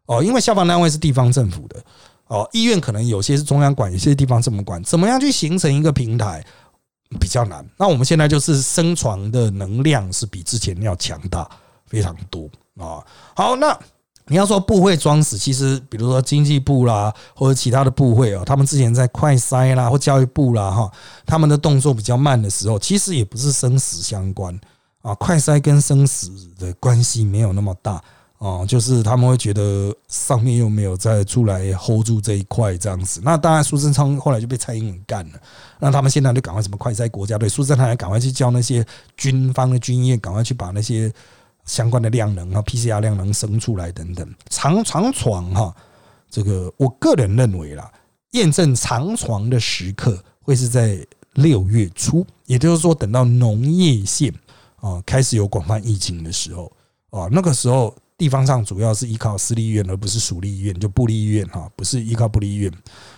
[0.08, 1.80] 哦，因为消防单位是地方政府的
[2.26, 6.44] 哦，医院可能有些是中央管，有些地方政府管，怎么样去形成一个平台
[7.20, 7.64] 比较难。
[7.78, 11.48] 那我们现在就是生床的能量是比之前要强大
[11.86, 13.06] 非常多啊。
[13.36, 13.80] 好，那。
[14.28, 20.90] 你要说部会装死，其实比如说经济部啦，或者其他的部会哦，他们之前在快筛啦或教育部啦哈，
[21.26, 24.58] 他们的动作比较慢的时候，其实也不是生死相关
[25.02, 25.14] 啊。
[25.16, 28.02] 快筛跟生死的关系没有那么大
[28.38, 33.20] 哦，就是他们会觉得上面又没有再出来 hold 住这一块这样子。
[33.26, 35.40] 那当然，苏贞昌后来就被蔡英文干了，
[35.80, 38.86] 那他们现在就赶快什么快筛国家队，苏贞昌还赶快去叫那些
[39.18, 41.14] 军方的军医，赶快去把那些。
[41.66, 45.76] 相关的量能啊，PCR 量能生出来等等，长长床哈，
[46.30, 47.92] 这个我个人认为啦，
[48.32, 54.34] 验证长床的时刻会是在六月初，也就是说等到农业县
[54.76, 56.72] 啊开始有广泛疫情的时候
[57.10, 62.72] 啊，那个时候地方上主要是依靠私立医院，而不是属立医院，就部立医院哈，不是依靠部立医院。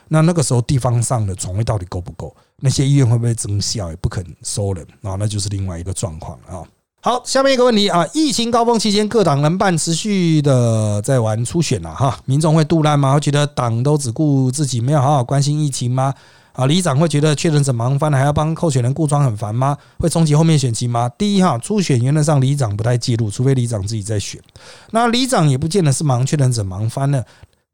[0.07, 2.35] 那那个时候地方上的床位到底够不够？
[2.57, 6.63] 那些医院会不会增效，也不肯收人啊，那就是另外一个状况啊。
[7.05, 13.13] 好，下面一个问题啊，疫情高峰期间，各党人办持续的在玩初选了哈，民众会杜烂吗？
[13.13, 16.11] 会觉得党都只顾自己，没有好好关心疫情吗？
[16.53, 19.77] 啊，里长会觉得确诊者忙翻了，还要帮候选人顾庄很烦吗？
[19.99, 21.07] 会冲击后面选情吗？
[21.09, 24.41] 第一哈，初选原则上里长不太介入，除非里长自己在选，
[24.89, 27.23] 那里长也不见得是忙确诊者忙翻了，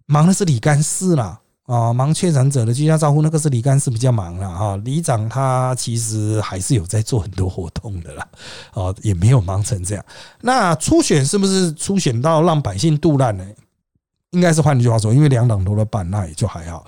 [0.07, 1.39] 忙的是李干事啦。
[1.71, 4.75] 啊，忙确诊者的居家照护，那个是李干事比较忙了哈。
[4.83, 8.27] 里长他其实还是有在做很多活动的啦，
[8.73, 10.03] 啊，也没有忙成这样。
[10.41, 13.45] 那初选是不是初选到让百姓杜烂呢？
[14.31, 16.85] 应该是换句话说，因为两党都在办，那也就还好。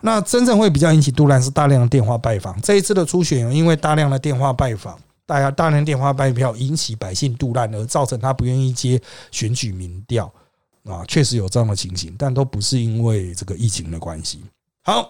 [0.00, 2.60] 那真正会比较引起杜烂是大量的电话拜访。
[2.60, 10.28] 这一次的初选，因为大量的电话拜访，大家大量电话拜票引起百姓杜烂，而造成他不愿意接选举民调。
[10.88, 14.40] 啊，确实有这样的情形，但都不是因为这个疫情的关系。
[14.86, 15.08] 好，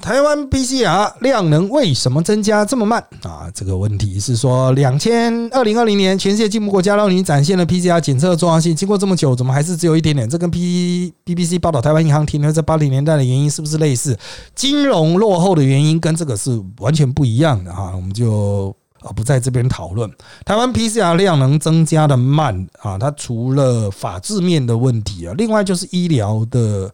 [0.00, 3.48] 台湾 PCR 量能为什么增加这么慢啊？
[3.54, 10.28] 这个问题是说，两千二零二零年全世界进步国家让你展现了 PCR 检测的重要性，经过这么久，怎么还是只有一点点？
[10.28, 14.18] 这跟 P BBC 报道台湾银行停留在八零年代的原因是不是类似？
[14.56, 18.74] 金融落后的原因跟这个是完全不一样的哈，我们就。
[19.02, 20.10] 啊，不在这边讨论。
[20.44, 26.92] 台湾 PCR 量能增加的慢啊，它除了法制面的问题啊，另外就是医疗的，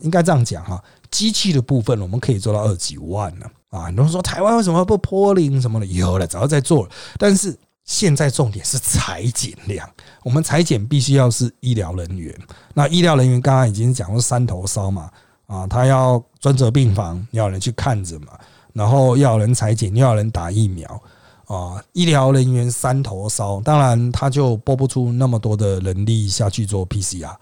[0.00, 3.82] 应该这样讲哈，机器的部分我们可以做到二几万呢啊。
[3.82, 6.90] 很多人说台湾为什么不破零什么的，有了，早就在做了。
[7.18, 9.88] 但是现在重点是裁剪量，
[10.22, 12.34] 我们裁剪必须要是医疗人员。
[12.74, 15.10] 那医疗人员刚刚已经讲过三头烧嘛
[15.46, 18.28] 啊，他要专责病房要人去看着嘛，
[18.72, 21.02] 然后要人裁剪，要人打疫苗。
[21.46, 27.34] 啊，医疗人员三头烧，当然他就拨不出那么多的人力下去做 PCR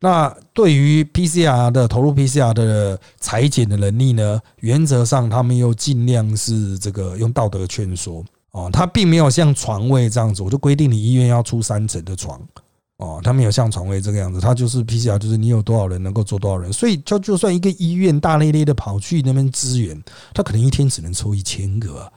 [0.00, 4.40] 那对于 PCR 的投入 PCR 的裁剪的能力呢？
[4.60, 12.38] 原则上他们又尽量是这个用道德劝说哦，他并没有像床位这样子，我就规定你医院要出三层的床
[12.98, 20.00] 哦，他没有像床位这个样子，他就是 PCR，就是你有多少人能够做多少人，所以就就算一个医院大咧咧的跑去那边支援，
[20.34, 22.12] 他可能一天只能抽一千个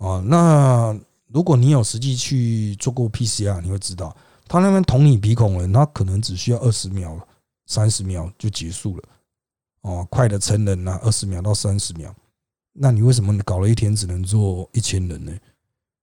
[0.00, 0.22] 哦。
[0.26, 0.94] 那
[1.28, 4.14] 如果你有实际去做过 PCR，你会知道，
[4.46, 7.18] 他那边捅你鼻孔了，他可能只需要二十秒。
[7.66, 9.04] 三十秒就结束了，
[9.82, 12.12] 哦，快的成人呐，二十秒到三十秒。
[12.72, 15.32] 那你为什么搞了一天只能做一千人呢？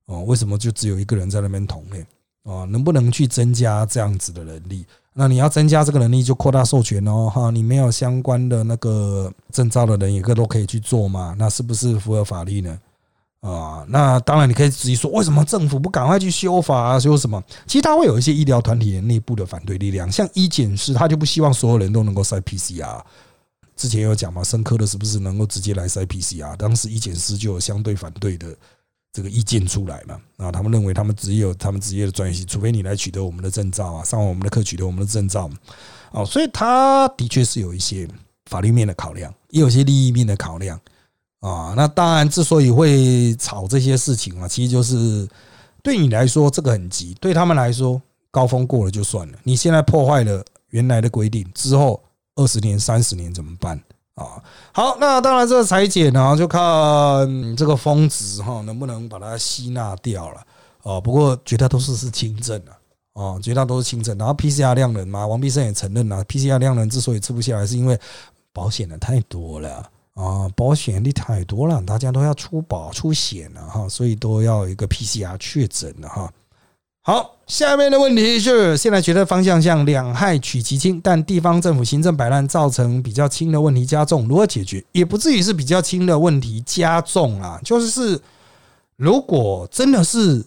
[0.05, 1.97] 哦，为什么就只有一个人在那边捅呢？
[2.43, 4.85] 哦，能不能去增加这样子的能力？
[5.11, 11.35] 那你要增加这个能力，就扩大授权哦，哈，你没有相关的那个证照的人，一个都可以去做嘛？
[11.37, 12.79] 那是不是符合法律呢？
[13.41, 16.99] 啊，那当然，你可以质疑说，为什么政府不赶快去修法啊？
[16.99, 17.41] 修什么？
[17.65, 22.99] 其实他会有一些医疗团体的内部的反对力量，像医检师，他就不希望所有人都能够塞 PCR。
[23.75, 26.57] 之前有讲嘛，生科的是不是能够直接来塞 PCR？
[26.57, 28.47] 当时医检师就有相对反对的
[29.13, 30.19] 这个意见出来嘛。
[30.37, 35.47] 啊，他们认为他们只有他们职业的专业性，除非你来取得我们的证照啊，上完我们的课取得我们的证照。
[36.11, 38.07] 哦，所以他的确是有一些
[38.49, 40.79] 法律面的考量，也有一些利益面的考量。
[41.39, 45.27] 啊，那当然，之所以会吵这些事情啊，其实就是
[45.83, 49.37] 对你来说这个很急，对他们来说高峰过了就算了。
[49.43, 52.01] 你现在破坏了原来的规定之后，
[52.35, 53.79] 二十年、三十年怎么办
[54.15, 54.41] 啊？
[54.73, 56.59] 好，那当然这个裁剪呢，就看
[57.55, 60.41] 这个峰值哈，能不能把它吸纳掉了
[60.83, 60.99] 啊？
[60.99, 62.73] 不过绝大多数是轻症啊，
[63.13, 64.17] 哦，绝大多数轻症。
[64.17, 67.97] 然后 PCR 量能嘛，王必胜也承认了，PCR 量能之所以吃不下来，是因为
[68.51, 69.87] 保险的太多了。
[70.17, 76.33] 啊，保险的太多了，大家都要出保出险了哈，所以都要一个 PCR 确诊了哈。
[77.03, 84.83] 好，下面的问题是，现在觉得方向像两害取其轻，但地方政府行政摆烂，造成比较轻的问题加重，如何解决？
[84.91, 88.19] 也不至于是比较轻的问题加重啊，就是，
[88.95, 90.43] 如果真的是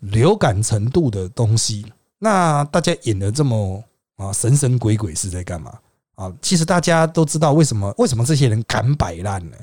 [0.00, 1.86] 流感程度的东西，
[2.18, 3.82] 那大家演的这么
[4.16, 5.72] 啊神神鬼鬼是在干嘛？
[6.14, 9.56] 啊，其实大家都知道为什么为什么这些人敢摆烂呢？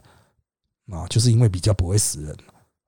[0.91, 2.37] 啊，就是因为比较不会死人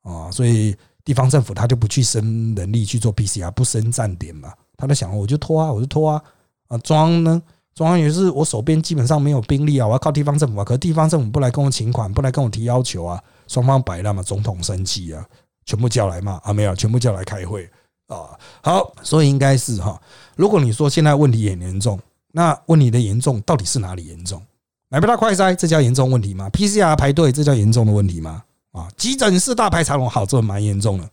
[0.01, 4.51] 啊，所以地方政府他就不去生人力去做 PCR，不生站点嘛。
[4.76, 6.22] 他在想，我就拖啊，我就拖啊。
[6.68, 7.41] 啊，装呢，
[7.74, 10.66] 中央也是我手边基本上没有兵力啊，我要靠地方政府啊。
[10.66, 15.26] 可是地方政府不来跟我请款，不来跟我提要求啊，双方摆烂嘛，总统生气啊，
[15.66, 17.70] 全部叫来嘛，啊没有，全部叫来开会
[18.07, 18.38] 啊。
[18.61, 20.01] 好，所以应该是哈，
[20.36, 21.97] 如果你说现在问题很严重。
[22.36, 24.42] 那问你的严重到底是哪里严重？
[24.90, 28.44] 买不到快筛，这叫严重问题吗？PCR 排队，这叫严重的问题吗？
[28.72, 31.08] 啊，急诊室大排长龙，好，这蛮严重的。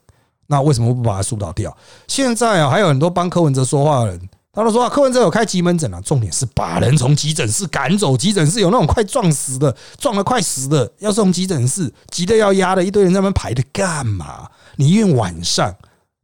[0.47, 1.77] 那为什么不把它疏导掉？
[2.09, 8.17] 现在啊，还有很多帮柯文哲说话的人，他都说啊，柯文哲有开急门诊啊，重点是把人从急诊室赶走。
[8.17, 14.51] 急诊室有那种快撞死的，撞了快死的，要送急诊室，急的要压的，一堆人在那边排的干嘛？
[14.77, 15.75] 你医院晚上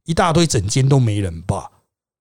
[0.04, 1.70] 一大堆诊间都没人吧？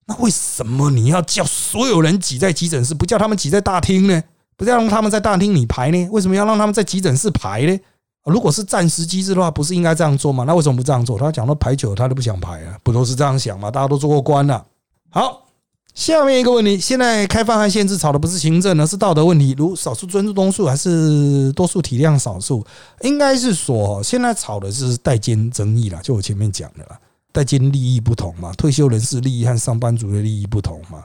[0.07, 4.23] 那为什么你要叫所有人挤在急诊室，不叫他们挤在大厅呢？
[4.55, 6.07] 不要让他们在大厅里排呢？
[6.11, 7.79] 为什么要让他们在急诊室排呢？
[8.25, 10.43] 如果是暂时机制的话，不是应该这样做吗？
[10.45, 11.17] 那为什么不这样做？
[11.17, 13.69] 他讲到排久，他都不想排啊，不都是这样想吗？
[13.69, 14.65] 大家都做过官了。
[15.09, 15.47] 好，
[15.93, 19.53] 下面一个问题：现在开放和限制吵的不是行政，而是道德问题。
[19.57, 22.65] 如少数尊重多数，还是多数体谅少数？
[23.01, 25.99] 应该是说，现在吵的是代间争议了。
[26.01, 26.99] 就我前面讲的了。
[27.35, 31.03] 代间利益不同嘛，退休人士利益和上班族的利益不同嘛，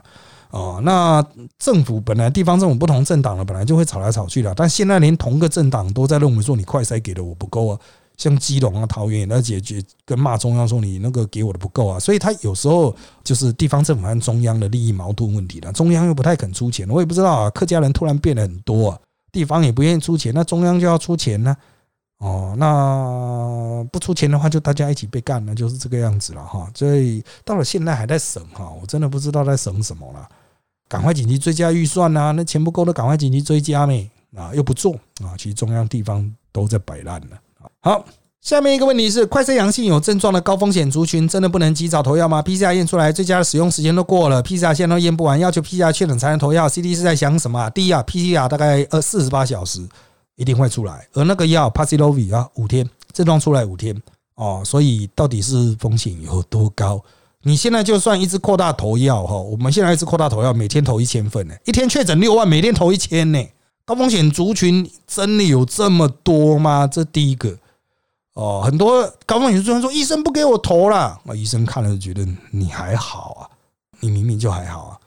[0.51, 1.21] 哦，那
[1.59, 7.79] 政府本来地方政府不同政党的本来就会吵来吵去的，但现在连同个政党都在认为说你快筛给的我不够啊，
[8.15, 18.99] 像基隆啊、桃园也在解决跟骂中央说你那个给我的不够啊，所以他有时候就是地方政府和中央的利益矛盾问题了，中央又不太肯出钱，我也不知道啊，客家人突然变得很多，啊，
[19.31, 21.55] 地方也不愿意出钱，那中央就要出钱呢。
[22.21, 26.69] 哦，那不出钱的话，就大家一起被干了，就是这个样子了哈。
[26.75, 30.29] 所以到了现在还在省哈，我真的不知道在省什么了。
[30.87, 34.93] 赶快紧急追加预算呐，那钱不够的赶快紧急追加呢啊，又不做
[35.23, 37.29] 啊，其实中央地方都在摆烂了。
[37.79, 38.05] 好，
[38.39, 47.67] 下面一个问题是：快测阳性有症状的高风险族群，真的不能及早投药吗？PCR 验出来，最佳的使用时间都过了，PCR 现在都验不完，要求 PCR 确诊才能投药，CD 是在想什么？
[47.71, 49.89] 第一啊，PCR 大概二四十八小时。
[50.41, 53.95] 一定会出来，而那个药 p a x l o v i 啊，五天症状出来五天
[54.33, 56.99] 哦，所以到底是风险有多高？
[57.43, 63.39] 你现在就算一直扩大投药哈，我们现在一直扩大投药，每天投一千份呢，一天确诊六万，每天投一千呢，
[63.85, 66.87] 高风险族群真的有这么多吗？
[66.87, 67.55] 这第一个
[68.33, 73.41] 哦，很多高风险族群说医生不给我投了，啊，医生看了就觉得你还好啊，
[73.99, 74.99] 你明明就还好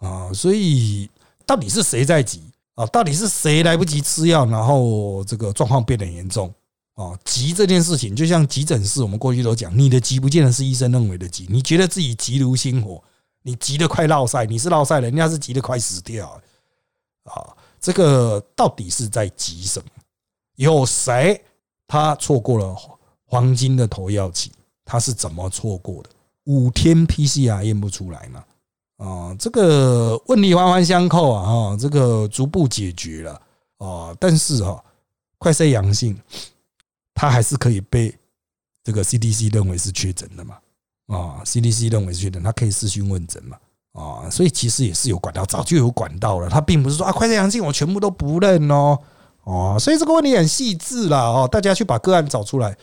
[0.00, 1.08] 啊啊，所以。
[1.44, 2.40] 到底是谁在急
[2.74, 2.86] 啊？
[2.86, 6.52] 到底是谁来不及吃药，然后这个状况变得严重
[6.94, 7.18] 啊？
[7.24, 13.02] 急这件事情，就像急诊室，我们过去都讲，你的急不见得是医生认为的急，你觉得自己急如星火，
[13.42, 16.40] 你急得快落塞，你是落塞，人家是急得快死掉
[17.24, 17.56] 啊！
[17.80, 19.86] 这个到底是在急什么？
[20.56, 21.42] 有谁
[21.88, 22.76] 他错过了
[23.24, 24.52] 黄金的投药期？
[24.84, 26.10] 他是怎么错过的？
[26.44, 28.44] 五天 PCR 验不出来嘛？
[29.02, 31.42] 啊，这个问题环环相扣啊！
[31.44, 33.42] 哈，这个逐步解决了
[33.78, 34.80] 啊，但是哈，
[35.38, 36.16] 快筛阳性，
[37.12, 38.16] 他还是可以被
[38.84, 40.56] 这个 CDC 认为是确诊的嘛？
[41.08, 43.56] 啊，CDC 认为是确诊，它可以视讯问诊嘛？
[43.92, 46.48] 啊，所以其实也是有管道，早就有管道了。
[46.48, 48.96] 他并不是说啊，快筛阳性我全部都不认哦，
[49.42, 52.76] 哦，所以这个问题很细致了哦，大家去把个案找出来。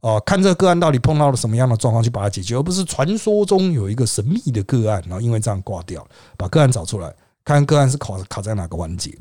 [0.00, 7.12] 哦，看这个个案到底碰到了什么样的状况，去把它解决，而不是传说中有一个神秘的个案，然后因为这样挂掉把个案找出来，
[7.44, 9.16] 看个案是卡卡在哪个环节，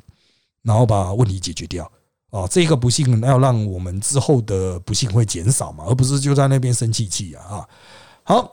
[0.64, 1.90] 然后把问题解决掉。
[2.32, 7.68] 哦，这个不幸要让我们之后的不幸会减少嘛，而不是就在那边生气气啊啊！
[8.24, 8.52] 好。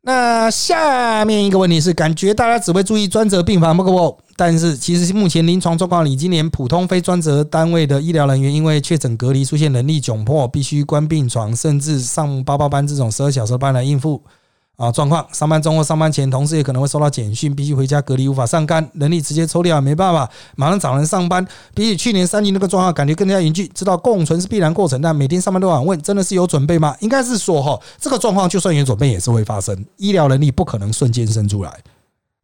[0.00, 14.22] 那下面一个问题是，感觉大家只会注意专责病房，不不，但是其实目前临床状况里，今年普通非专责单位的医疗人员因为确诊隔离，出现能力窘迫，必须关病床，甚至上八八班这种十二小时班来应付。
[14.76, 21.44] 啊，状况上班中或上班前，同事也可能会收到简讯，必须回家隔离，无法上班，能力直接抽掉，没办法，马上找人上班。
[21.74, 23.68] 比起去年三级那个状况，感觉更加严峻。
[23.74, 26.94] 知道共存是必然过程，但每天上班都想问，真的是有准备吗？
[27.00, 29.84] 应该是说，哈，这个状况就算有准备，也是会发生。
[29.96, 31.76] 医疗能力不可能瞬间生出来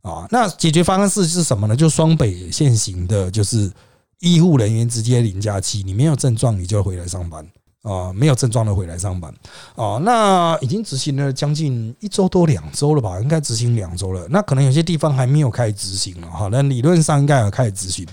[0.04, 0.28] 啊。
[0.30, 1.74] 那解决方案是是什么呢？
[1.74, 3.68] 就双北现行的，就是
[4.20, 7.44] 医护人员直接零假期，你没有症状，你就回来上班。
[7.84, 9.30] 啊，没有症状的回来上班
[9.76, 13.20] 啊，那已经执行了将近一周多两周了吧？
[13.20, 14.26] 应该执行两周了。
[14.30, 18.06] 那可能有些地方还没有开始执行了哈，那理论上应该要开始执行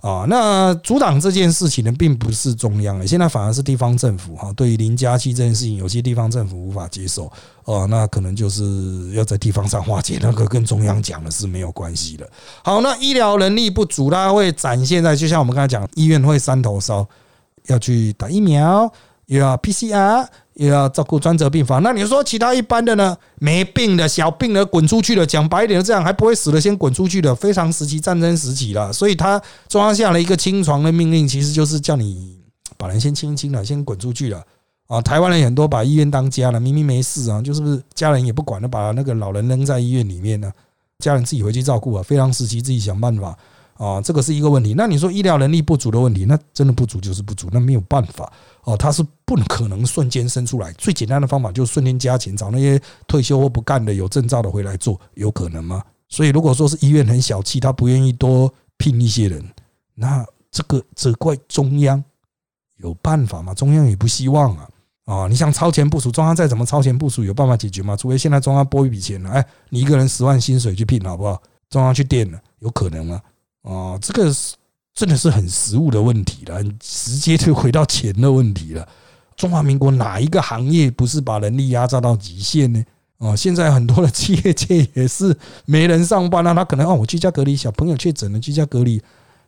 [0.00, 0.24] 啊。
[0.28, 4.52] 那阻挡这件事情呢并不是中央，现在反而是地方政府哈。
[4.54, 7.30] 对于零加七这件事情，有些地方政府无法接受
[7.64, 12.28] 哦，那可能就是要在地方上化解，那个跟中央讲的是没有关系的。
[12.62, 17.06] 好，那医疗能力不足，大家会展现在就像我们刚才讲，医院会三头烧，
[17.66, 18.92] 要去打疫苗。
[19.26, 21.82] 又要 PCR，又要照顾专责病房。
[21.82, 23.16] 那你说其他一般的呢？
[23.38, 25.26] 没病的小病的滚出去了。
[25.26, 27.34] 讲白一点，这样还不会死的，先滚出去的。
[27.34, 32.38] 非常时期，战争时期了，所以他中央下了一个清床的命令，其实就是叫你
[32.76, 34.42] 把人先清一清了，先滚出去了。
[34.86, 40.52] 啊，台湾人很多把医院当家了，明明没事啊，就是不是家人也不管了，把那个老人扔在医院里面呢？
[41.00, 42.02] 家人自己回去照顾啊。
[42.02, 43.36] 非常时期自己想办法
[43.78, 44.74] 啊，这个是一个问题。
[44.76, 48.32] 那你说医疗能力不足的问题，那真的不足就是不足，那没有办法。
[48.64, 50.72] 哦，他是不可能瞬间生出来。
[50.72, 55.82] 最简单的方法就是瞬间加钱，找那些退休或不干的有证照的回来做，有可能吗？
[56.08, 59.44] 所以如果说是医院很小气，他不愿意多聘一些人，
[59.94, 62.02] 那这个责怪中央
[62.78, 63.52] 有办法吗？
[63.54, 64.68] 中央也不希望啊。
[65.04, 67.94] 啊，你想超前部署，中央再怎么超前部署，有办法解决吗？
[67.96, 71.40] 除非现在中央拨一笔钱了，哎，你一个人十万薪水去聘好不好？
[71.70, 73.20] 中央去垫了，有可能吗？
[73.66, 74.54] 哦这个是。
[74.98, 78.88] 真的是很实物的问题了，很直接就回到钱的问题了。
[79.36, 82.82] 中华民国哪一个行业不是把人力压榨到极限呢？
[83.18, 85.36] 哦，现在很多的企业界也是
[85.66, 88.98] 没人上班啊，他可能哦，我居家隔离，小朋友确诊了，居家隔离，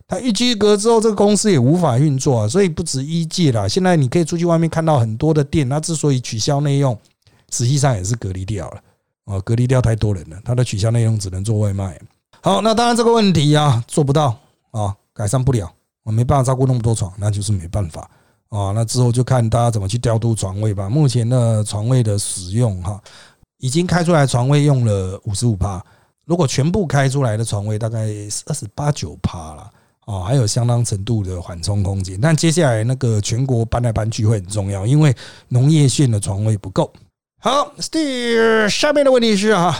[0.07, 2.47] 他一居隔之后，这个公司也无法运作啊。
[2.47, 6.95] 所以不止一届了，现在你可以出去外面看到很多的店，那之所以取消内用，
[7.51, 8.81] 实际上也是隔离掉了
[9.25, 11.99] 哦，隔离掉太多人了，他的取消内容只能做外卖。
[12.41, 14.37] 好，那当然这个问题啊，做不到
[14.71, 14.95] 啊。
[15.13, 15.69] 改善不了，
[16.05, 18.09] 我没办法照顾那么多床，那就是没办法
[18.51, 18.71] 啊。
[18.71, 20.89] 那之后就看大家怎么去调度床位吧。
[20.89, 23.03] 目前的床位的使用哈，
[23.59, 25.85] 已经开出来床位用了五十五趴，
[26.25, 28.07] 如果全部开出来的床位大概
[28.47, 29.71] 二十八九趴了
[30.07, 32.17] 啊，还有相当程度的缓冲空间。
[32.21, 35.13] 但接下来那个全国搬来搬去会很重要，因为
[35.49, 36.93] 农业县的床位不够。
[37.41, 39.77] 好，Steve，下面的问题是啊。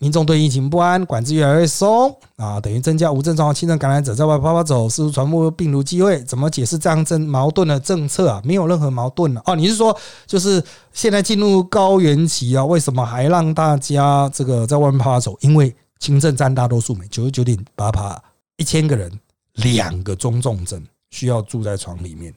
[0.00, 6.22] 民众对疫情不安，管制越来越松啊，等于增加无症状轻症感染者在外跑跑走，是传播病毒机会。
[6.22, 8.40] 怎么解释这样政矛盾的政策啊？
[8.44, 9.56] 没有任何矛盾了哦。
[9.56, 12.64] 你是说，就是现在进入高原期啊？
[12.64, 15.36] 为什么还让大家这个在外面跑跑走？
[15.40, 18.22] 因为轻症占大多数，每九十九点八趴，
[18.56, 19.10] 一千个人
[19.54, 20.80] 两个中重症
[21.10, 22.32] 需要住在床里面，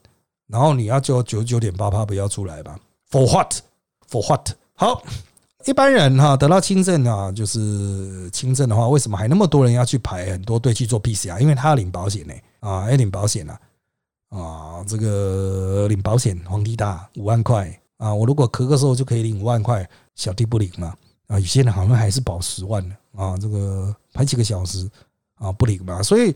[0.48, 2.76] 然后你要就九十九点八趴不要出来吧
[3.12, 4.50] ？For what？For what？
[4.74, 5.04] 好。
[5.66, 11.40] 一般人哈得到轻症啊，就是轻症的话，为什么还那么多人要去排很多队去做 PCR？
[11.40, 13.60] 因为他要领保险呢啊，要领保险啊
[14.30, 20.94] 啊，这个领保险，皇帝大五万块啊，我如果咳个时候就可以领五万块，小弟不领嘛
[21.28, 24.90] 啊，有些人好像还是保十万的啊，这个排几个小时
[25.36, 26.02] 啊，不领嘛。
[26.02, 26.36] 所以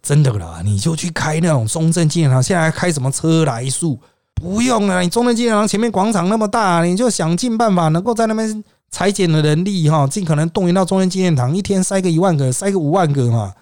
[0.00, 3.98] 真的啦，你就去开那种中正纪念堂，现在开什么车来速？
[4.42, 13.52] 不用了，你中正纪念堂前面广场那么大，你就想尽办法能够在那边裁减的人力哈，尽可能动员到中正纪念堂，一天塞个一万个，塞个五万个嘛，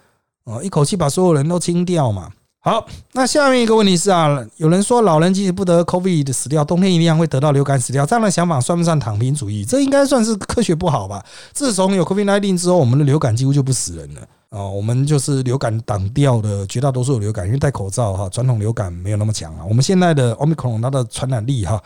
[0.45, 2.29] 哦，一口气把所有人都清掉嘛。
[2.63, 9.65] 好，那下面一个问题是啊，有人说老人即使不得 COVID 的死掉，冬天一样会得到流感死掉，这样的想法算不算躺平主义？
[9.65, 11.23] 这应该算是科学不好吧？
[11.53, 14.21] 自从有 COVID nineteen 之后，我们的流感几乎就不死人了
[14.51, 19.65] 啊，我们就是流感挡掉的绝大多数流感，因为戴口罩哈，传统流感没有那么强啊。
[19.67, 21.81] 我们现在的 Omicron 它的传染力哈，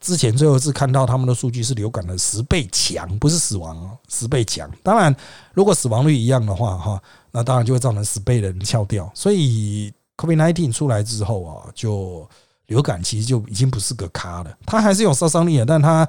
[0.00, 4.70] 之前最后一次看到他们的数据是流感的十倍强，不是死亡哦，十倍强。
[4.82, 5.14] 当然，
[5.52, 9.92] 如果死亡率一样的话哈，那当然就会造成十倍的人翘掉，所以。
[10.16, 12.24] COVID-19 出来之后啊，就
[12.68, 16.08] 流感其实就已经不是个咖了，它还是有杀伤力的，但它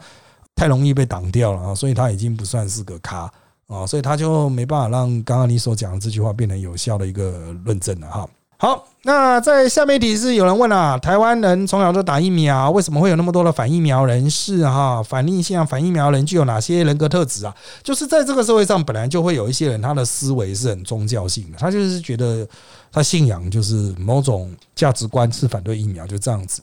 [0.55, 3.27] 太容易被挡掉了啊，所以它已经不算是个咖
[3.67, 8.29] 啊，所以他就没办法让刚刚你所讲的这句话变成有效的一个论证了哈。
[8.57, 15.03] 好，那在下面一题是有人问啊，台湾人从小都打疫苗，为什么会有那么多的反疫苗人士哈？
[15.03, 17.53] 反逆性反疫苗人具有哪些人格特质啊？
[17.83, 22.47] 就是在这个社会上本来就会有一些人，他的思维是很宗教性的，他就是觉得
[22.91, 26.61] 他信仰就是某种价值观是反对疫苗，就这样子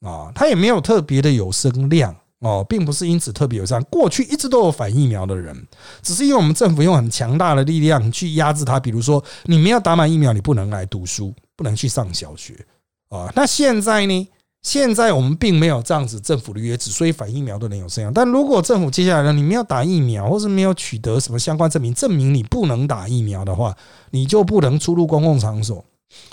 [0.00, 2.16] 啊，他也没有特别的有声量。
[2.40, 3.82] 哦，并不是因此特别友善。
[3.84, 5.66] 过去一直都有反疫苗的人，
[6.02, 8.78] 只是因为我们政府用很强大的力量去压制他。
[8.78, 12.54] 比如说，你没有打满疫苗，你不能来读书，不能去上小学
[13.08, 13.32] 啊。
[13.34, 14.28] 那现在呢？
[14.62, 18.12] 现在我们并没有这样子政府的约制，所以反疫苗的人有这样。
[18.12, 23.76] 但如果政府接下来呢，你没有打疫苗，或是没有取得什么相关证明，证明你不能打疫苗的话，
[24.10, 25.84] 你就不能出入公共场所。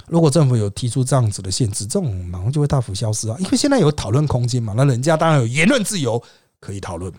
[0.07, 3.37] 如果政府有提出这样子的限制，这种马上就会大幅消失啊！
[3.39, 6.21] 因为现在有讨论空间嘛，那人家当然有言论自由
[6.59, 7.11] 可以讨论。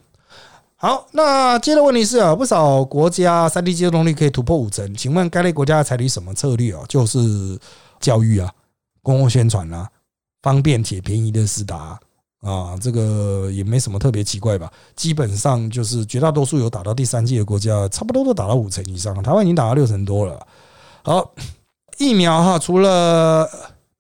[0.77, 6.83] 好，那接着问题是啊，不少国家三 D 接动力可以突破五成，请问该类国家采取什么策略啊？
[6.87, 7.59] 就是
[8.01, 8.53] 教育啊，
[9.03, 9.89] 公共宣传啊，
[10.43, 11.99] 方便且便宜的施打
[12.43, 14.71] 啊，这个也没什么特别奇怪吧？
[14.95, 20.47] 基本上就是绝大多数有打到第三季的国家，差不多都打到五成以上，台湾已经打到六成多了。
[21.03, 21.33] 好。
[21.99, 23.49] 疫苗哈，除了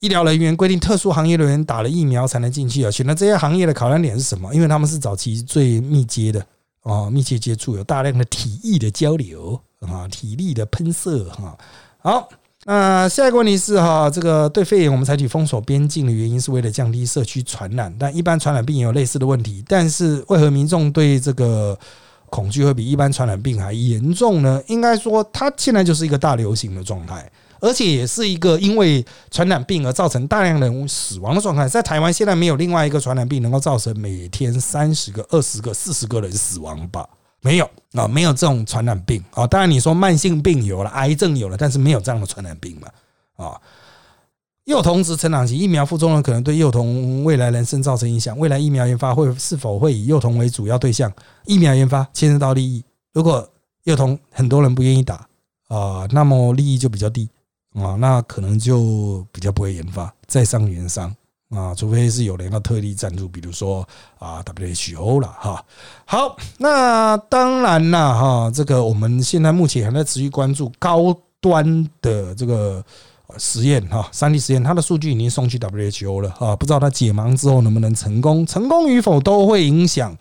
[0.00, 4.54] 医疗人员规定特殊行业人员打了疫苗才能进去啊，选择这些行业的考量点是什么？
[4.54, 6.44] 因为他们是早期最密接的
[6.82, 11.56] 啊，密切接触，有大量的体液的交流啊，体力的喷射哈。
[12.02, 12.28] 好，
[12.66, 21.78] 那下一个问题是哈，这个对肺炎我们采取封锁边境的原因是为了降低社区传染，但一般传染病也有类似的问题，但是为何民众对这个
[22.28, 24.62] 恐惧会比一般传染病还严重呢？
[24.66, 27.30] 应该说，它现在就是一个大流行的状态。
[27.64, 37.08] 而且也是一个因为传染病而造成大量人死亡的状态，在台湾现在没有另外一个传染病能够造成每天三十个、二十个、四十个人死亡吧？
[37.40, 39.46] 没有啊，没有这种传染病啊。
[39.46, 42.88] 当然你说慢性病有了，癌症有了，但是没有这样的传染病嘛？
[43.36, 43.58] 啊，
[44.64, 51.10] 幼童值成长期疫苗副作用可能对幼童未来人生造成影响，未来疫苗研发会是否会以幼童为主要对象？
[51.46, 52.84] 疫苗研发牵涉到利益，
[53.14, 53.48] 如果
[53.84, 55.26] 幼童很多人不愿意打
[55.68, 57.28] 啊，那么利益就比较低。
[57.74, 61.14] 啊，那可能就比较不会研发，在商言商
[61.50, 63.86] 啊，除非是有人要特地赞助，比如说
[64.18, 65.64] 啊 WHO 了哈。
[66.04, 72.82] 好，那当然了哈，这个我们现在目前还在持续关注高端的这个
[73.38, 80.16] 实验哈，三 D 实验，它的数据已经送去 WHO 了啊，不知道它解盲之后能不能成功，成功与否都会影响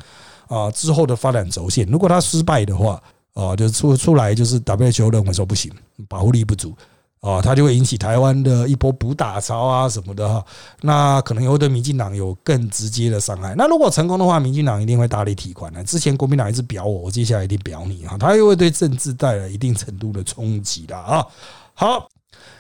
[0.48, 1.88] 啊之后的发展轴线。
[1.88, 3.02] 如果它失败的话
[3.36, 5.72] 啊，就出出来就是 WHO 认为说不行，
[6.08, 6.76] 保护力不足。
[7.24, 10.46] 哦，他就会引起台湾的一波补打潮啊什么的哈，
[10.82, 13.56] 那可能也会对民进党有更直接的伤害。
[13.58, 15.82] 那如果成功的话，民进党一定会大力提款的。
[15.86, 21.26] 之前国民党一直表我，我接下来一定表你啊，他又会对政治带来一定程度的冲击的啊。
[21.74, 22.10] 好。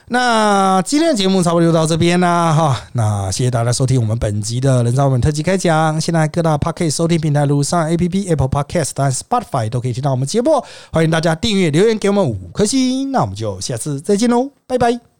[0.10, 2.82] 那今天的节目差不多就到这边啦，哈。
[2.93, 5.99] 那谢谢大家收听我们本集的人造本特辑开讲。
[5.99, 10.64] 现在各大 Podcast 收听平台，如上 A P P、Apple Podcast、但 Spotify 都可以听到我们节目。
[10.91, 13.12] 欢迎大家订阅、留言给我们五颗星。
[13.12, 15.12] 那我们就下次再见喽，拜拜。